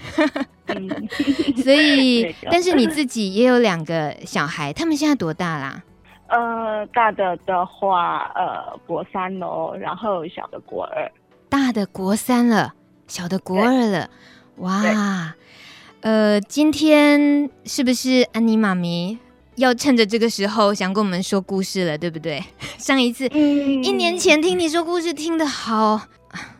[0.66, 1.08] 嗯，
[1.62, 5.82] 所以， 但是你自己也有两个小孩，他们现在多大啦？
[6.28, 11.10] 呃，大的的话，呃，国三喽，然后小的国二。
[11.48, 12.74] 大的国三了，
[13.06, 14.10] 小的国二了，
[14.56, 15.34] 哇！
[16.00, 19.18] 呃，今天是不是安妮妈咪
[19.56, 22.42] 要趁着这个时候想跟我们说故事了，对不对？
[22.78, 26.02] 上一次、嗯、一年前听你说故事，听得好。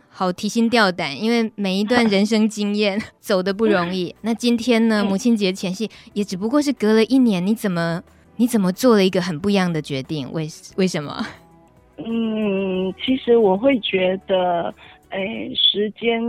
[0.09, 4.15] 好提心吊胆，因为每一段人生经验走得不容易。
[4.21, 5.05] 那今天呢？
[5.05, 8.01] 母亲节前夕也只不过是隔了一年，你怎么
[8.37, 10.31] 你怎么做了一个很不一样的决定？
[10.31, 11.23] 为为什么？
[12.03, 14.73] 嗯，其实我会觉得，
[15.09, 16.21] 哎，时间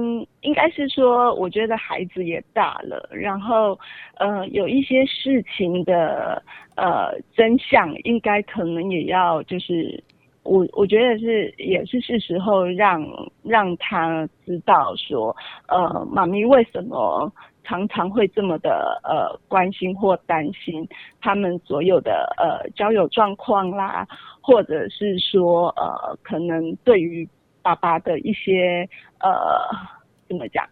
[0.42, 3.78] 应该是说，我觉得孩子也大了，然后
[4.18, 6.42] 呃，有一些事情的
[6.76, 10.02] 呃真相，应该可能也要就是。
[10.44, 13.04] 我我觉得是也是是时候让
[13.42, 17.30] 让他知道说，呃，妈咪为什么
[17.64, 20.88] 常常会这么的呃关心或担心
[21.20, 24.06] 他们所有的呃交友状况啦，
[24.40, 27.28] 或者是说呃可能对于
[27.74, 28.88] 爸爸的一些
[29.20, 29.30] 呃
[30.28, 30.66] 怎么讲，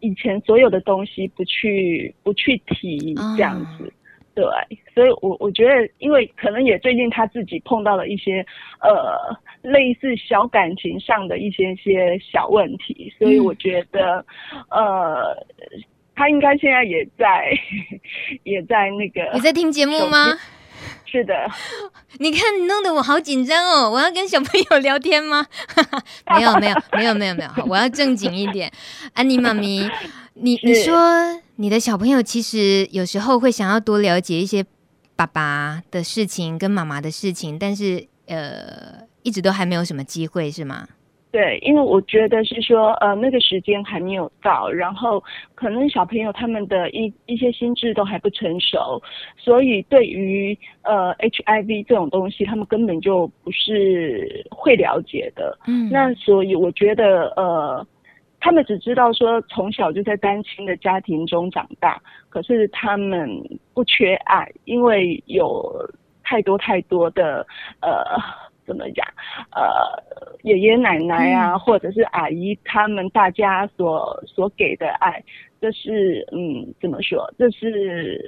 [0.00, 3.84] 以前所有的东西不去不去提这样子。
[3.84, 3.92] 嗯
[4.36, 4.44] 对，
[4.94, 8.44] 所以我我觉得，因为可能也最近他自己碰到了一些
[8.82, 14.22] 呃类似小感情上的一些些小问题，所以我觉得，
[14.68, 15.46] 嗯、呃，
[16.14, 17.50] 他应该现在也在
[18.44, 19.30] 也在那个。
[19.32, 20.36] 你在听节目吗？
[21.16, 21.34] 是的。
[22.18, 23.90] 你看你弄得我好紧张哦！
[23.90, 25.46] 我要跟小朋友聊天吗？
[26.36, 28.70] 没有没有没有没有没有，我要正经一点。
[29.14, 29.88] 安妮妈咪，
[30.34, 31.40] 你 你说。
[31.58, 34.62] 你的小朋友其实有时候会想要多了解一些
[35.16, 40.86] 爸爸的事情跟妈妈的事情，但是呃，一直都还没有什么机会，是吗？
[41.30, 45.22] 对，因为我觉得是说，呃，那个时间还没有到，然后
[45.54, 49.02] 可能小朋友他们的一一些心智都还不成熟，
[49.36, 55.58] 所以对于呃 HIV 这种东西，他们根本就不是会了解的。
[55.66, 57.86] 嗯，那所以我觉得呃。
[58.38, 63.28] 他们只知道说从小就在单亲的家庭中长大，可是他们
[63.74, 65.74] 不缺爱，因为有
[66.22, 67.44] 太多太多的
[67.80, 68.04] 呃，
[68.66, 69.06] 怎么讲，
[69.52, 70.02] 呃，
[70.42, 75.22] 爷爷奶奶啊，嗯、或者是阿姨，他们大家所所给的爱，
[75.60, 77.32] 这是嗯，怎么说？
[77.38, 78.20] 这是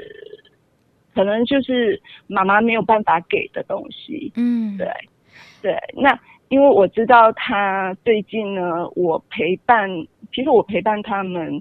[1.15, 4.33] 可能就是妈妈没有办法给的东西。
[4.37, 4.87] 嗯，对，
[5.61, 6.19] 对，那。
[6.51, 9.87] 因为我知道他最近呢，我陪伴，
[10.33, 11.61] 其实我陪伴他们，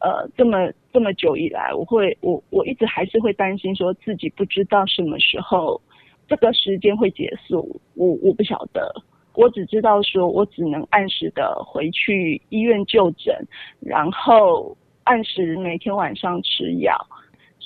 [0.00, 5.80] 呃，这么这么久以来，我会我我一直还是会担心，说自己不知道什么时候
[6.28, 8.94] 这个时间会结束，我我不晓得，
[9.34, 13.34] 我只知道说我只能按时的回去医院就诊，
[13.80, 16.94] 然后按时每天晚上吃药。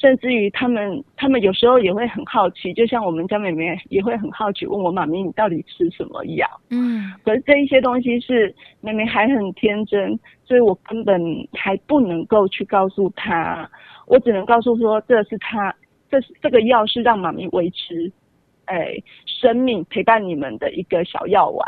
[0.01, 6.47] 甚至于他们，他们有时候也会很好奇，就像我们家妹妹也会很好奇，问我妈咪你到底吃什么药？
[6.71, 11.21] 嗯，可是这一些东西是妹妹还很天真，所以我根本
[11.53, 13.69] 还不能够去告诉她，
[14.07, 15.75] 我只能告诉说这是她，
[16.09, 18.13] 这是这个药是让妈咪维持，
[18.69, 18.97] 哎，
[19.27, 21.67] 生命陪伴你们的一个小药丸。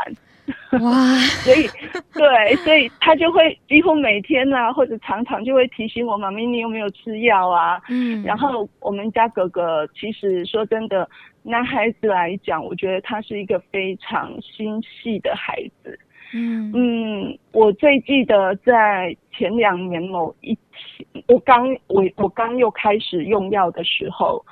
[0.81, 1.67] 哇， 所以
[2.13, 7.79] 对，所以他就会几乎每天啊，或者常常就会提醒我妈咪，你有没有吃药啊？
[7.89, 11.07] 嗯，然后我们家哥哥其实说真的，
[11.43, 15.97] 男孩子来讲，我觉得他是一个非常心细的孩子。
[16.33, 24.43] 嗯嗯，我最记得在前两年某一天，我刚我我刚又开始用药的时候，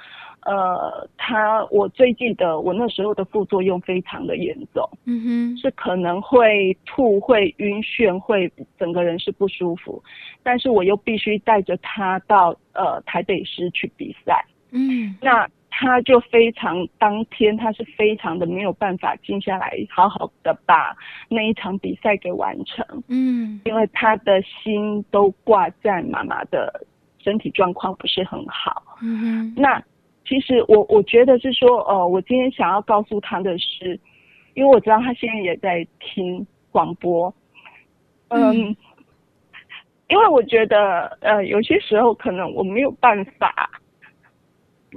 [0.44, 5.22] 呃，他我最记得我那时候的副作用非常的严重，嗯
[5.54, 10.02] 哼，是可能会吐、会晕眩、会整个人是不舒服，
[10.42, 20.96] 但是我又必须带着他到呃台北市去比赛，嗯，那他就非常当天他是非常的没有办法静下来，好好的把
[21.28, 26.88] 那一场比赛给完成，嗯，因为他的心都挂在妈妈的
[27.20, 29.84] 身体状况不是很好，嗯哼，那。
[30.30, 34.00] 其实我我觉得是说，呃，我今天想要告诉他的是，
[34.54, 37.34] 因为我知道他现在也在听广播，
[38.28, 38.76] 嗯，嗯，
[40.08, 43.72] 因为我觉得，呃，有些时候可能我没有办法，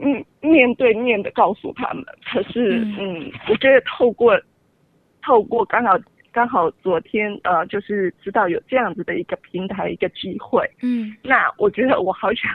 [0.03, 4.39] 嗯，面对面的告诉他们，可是，嗯，嗯，我觉得透过
[5.23, 5.99] 透过刚好
[6.31, 12.51] 刚好昨天，呃，就是知道有这样子的一个平台一个机会，嗯，那我觉得我好想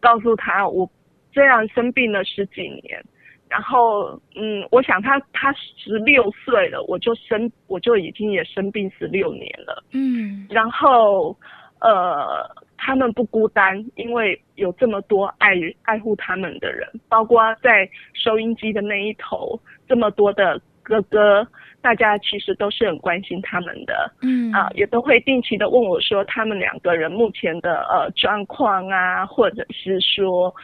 [0.00, 0.90] 告诉他我。
[1.36, 3.04] 这样生病了十几年，
[3.46, 11.36] 然后嗯，我想他他十六岁了，我就生我就已经也生病十六年了，嗯，然后
[11.80, 21.46] 呃，他们不孤单，因为有这么多爱爱护他们的人，包括在收音机的那一头这么多的哥哥，
[21.82, 24.50] 大家其实都是很关心他们的，嗯。
[24.52, 30.54] 啊，也都会定期的问我说他们两个人目前的呃状况啊，或者是说。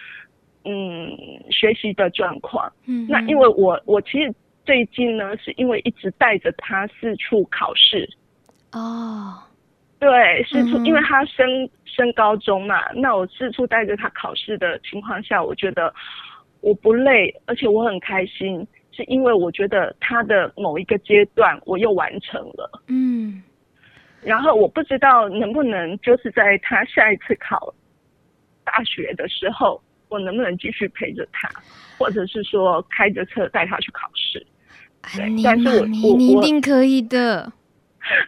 [0.64, 1.16] 嗯，
[1.50, 2.72] 学习的状况。
[2.86, 4.32] 嗯，那因为我我其实
[4.64, 8.08] 最近呢，是因为一直带着他四处考试。
[8.72, 9.34] 哦，
[9.98, 15.92] 对，四处，嗯、因为他升升高中嘛，那我四处带着他考试的情况下，我觉得
[16.60, 22.82] 我不累，而且我很开心，是因为我觉得他的某一个阶段我又完成了。
[22.86, 23.42] 嗯，
[24.22, 27.74] 然后我不知道能不能就是在他下一次考
[28.64, 29.82] 大学的时候。
[30.12, 31.48] 我能不能继续陪着他，
[31.98, 34.46] 或者是说开着车带他去考试？
[35.00, 37.50] 安妮妈咪，你一定可以的。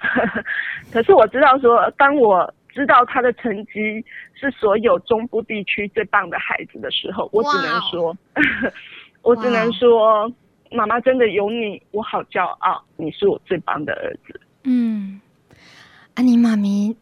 [0.90, 8.16] 可是我知道说，当我知道他的成绩是所有中部地区最棒的孩子的时候，我只能说.
[9.22, 10.32] 我只能说，
[10.70, 14.40] 妈妈真的有你，我好骄傲，你是我最棒的儿子。
[14.64, 15.20] 嗯，
[16.14, 16.96] 安妮妈咪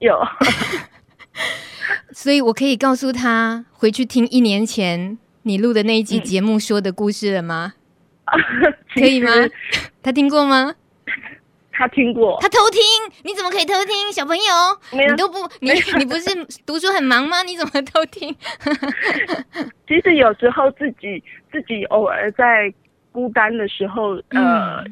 [0.00, 0.20] 有。
[2.12, 7.74] 所以，我可以告诉他回去听一年前你录的那一集节目说的故事了吗？
[8.26, 9.30] 嗯、可以吗？
[10.02, 10.74] 他听过吗？
[11.72, 12.38] 他听过。
[12.40, 12.80] 他偷听？
[13.24, 14.12] 你怎么可以偷听？
[14.12, 14.42] 小朋友，
[14.92, 16.30] 你都不， 你你不是
[16.66, 17.42] 读书很忙吗？
[17.42, 18.34] 你怎么偷听？
[19.86, 22.72] 其实有时候自己自己偶尔在
[23.12, 24.84] 孤单的时候，呃，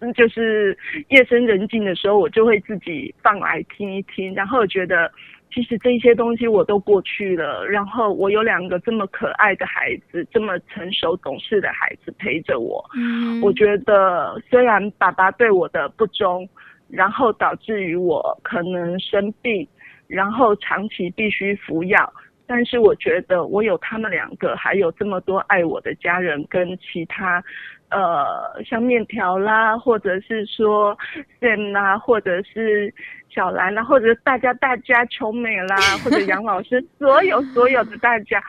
[0.00, 0.76] 嗯、就是
[1.08, 5.10] 夜深人静的时候，我就会自己放来听一听，然后我觉得。
[5.52, 12.82] 其实这些东西我都过去了，然后我有两个这么可爱的孩子，这么成熟懂事的孩子陪着我。
[12.96, 16.48] 嗯，我觉得虽然爸爸对我的不忠，
[16.88, 19.68] 然后导致于我可能生病，
[20.06, 22.12] 然后长期必须服药，
[22.46, 27.42] 但是我觉得我有他们两个，还有这么多爱我的家人跟其他。
[27.90, 30.96] 呃，像面条啦，或者是说
[31.42, 32.90] Sam 啦，或者是
[33.28, 38.42] 小兰啦，或者大家大家琼美啦， 或者杨老师，所有所有的大家，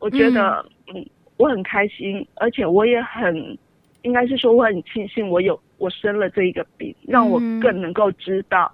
[0.00, 1.06] 我觉得嗯，嗯，
[1.38, 3.56] 我很开心，而且我也很，
[4.02, 8.70] 应该是说我很庆幸我有我生了这一个病，让我更能够知道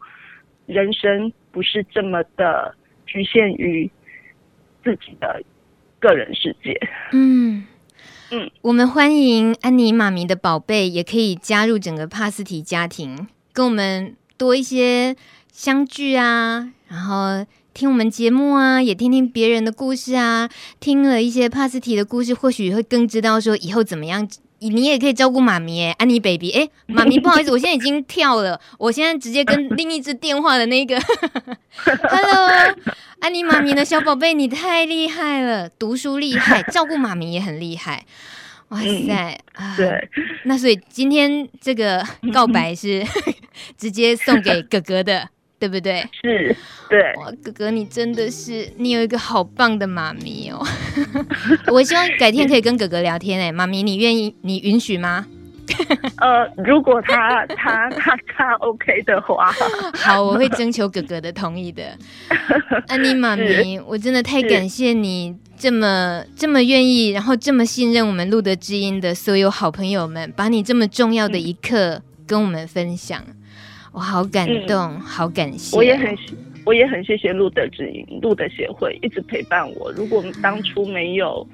[0.66, 2.74] 人生不是这么的
[3.06, 3.88] 局限于
[4.86, 5.42] 自己的
[5.98, 6.80] 个人世界。
[7.10, 7.66] 嗯。
[8.30, 15.14] 嗯，我们欢迎安妮妈咪的宝贝，也可以加入整个帕斯提家庭，跟我们多一些
[15.52, 20.50] 相聚啊，然后听我们节目啊，也听听别人的故事啊。
[20.80, 24.28] 听了一些帕斯提的故事，或许会更知道说以后怎么样。
[24.60, 30.98] 你也可以照顾妈咪哎，安妮 baby 哎，妈咪不好意思， 我现在已经跳了，我现在直接跟另一只电话的那个，
[31.76, 32.74] Hello，
[33.20, 38.04] 安妮妈咪的小宝贝，你太厉害了，读书厉害， 照顾妈咪也很厉害，
[38.68, 40.08] 哇塞，嗯、啊，对，
[40.44, 43.04] 那所以今天这个告白是
[43.76, 45.28] 直接送给哥哥的。
[45.58, 46.06] 对不对？
[46.22, 46.54] 是，
[46.88, 47.14] 对。
[47.16, 50.62] 哇，哥哥，你真的是，你有一个好棒的妈咪哦。
[51.72, 54.34] 我希望改天可以跟哥哥聊天哎，妈咪，你愿意？
[54.42, 55.26] 你允许吗？
[56.18, 59.50] 呃，如果他他他他 OK 的话，
[59.94, 61.82] 好，我会征求哥哥的同意的。
[62.86, 73.24] 安妮妈咪，我真的太感谢你这么这么愿意，然后这么信任我们路德之音的所有好朋友们，把你这么重要的一刻跟我们分享。
[73.96, 75.74] 我好感动，嗯、好感谢。
[75.74, 76.14] 我也很，
[76.66, 79.90] 我也很谢谢路德知音、路德协会一直陪伴我。
[79.92, 81.48] 如果当初没有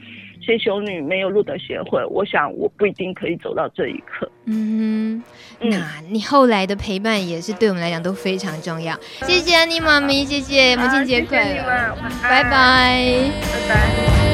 [0.45, 4.28] 谢修女，没有路德协会，我想我不一定可以走到这一刻。
[4.47, 5.22] 嗯，
[5.61, 8.99] 那你后来的陪伴也是对我们来讲都非常重要。
[9.24, 14.32] 谢谢安妮妈咪，谢谢母亲节快乐，拜拜，拜拜。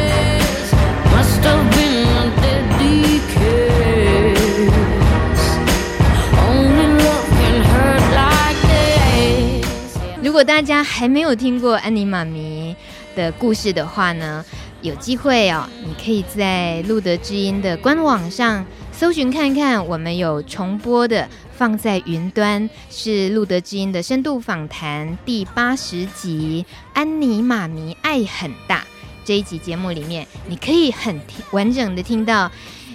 [10.39, 12.77] 如果大家还没有听过安妮妈咪
[13.17, 14.45] 的故事的话呢，
[14.83, 26.65] 有机会哦，你可以在路德之音的官网上搜寻看看，我们有重播的，放在云端，是路德之音的深度访谈第八十集
[26.95, 28.79] 《安妮妈咪爱很大》
[29.25, 31.21] 这一集节目里面，你可以很
[31.51, 32.49] 完整的听到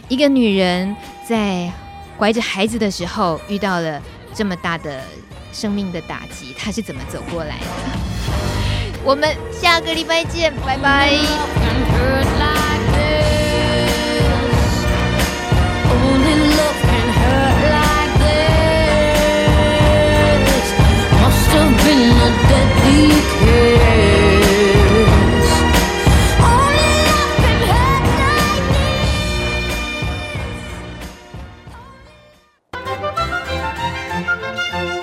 [0.07, 0.95] 一个女人
[1.27, 1.69] 在
[2.17, 4.01] 怀着孩子的时候遇到了
[4.33, 5.03] 这么大的。
[5.53, 7.65] 生命的打击，他是怎么走过来的？
[9.03, 11.13] 我们下个礼拜见，拜拜。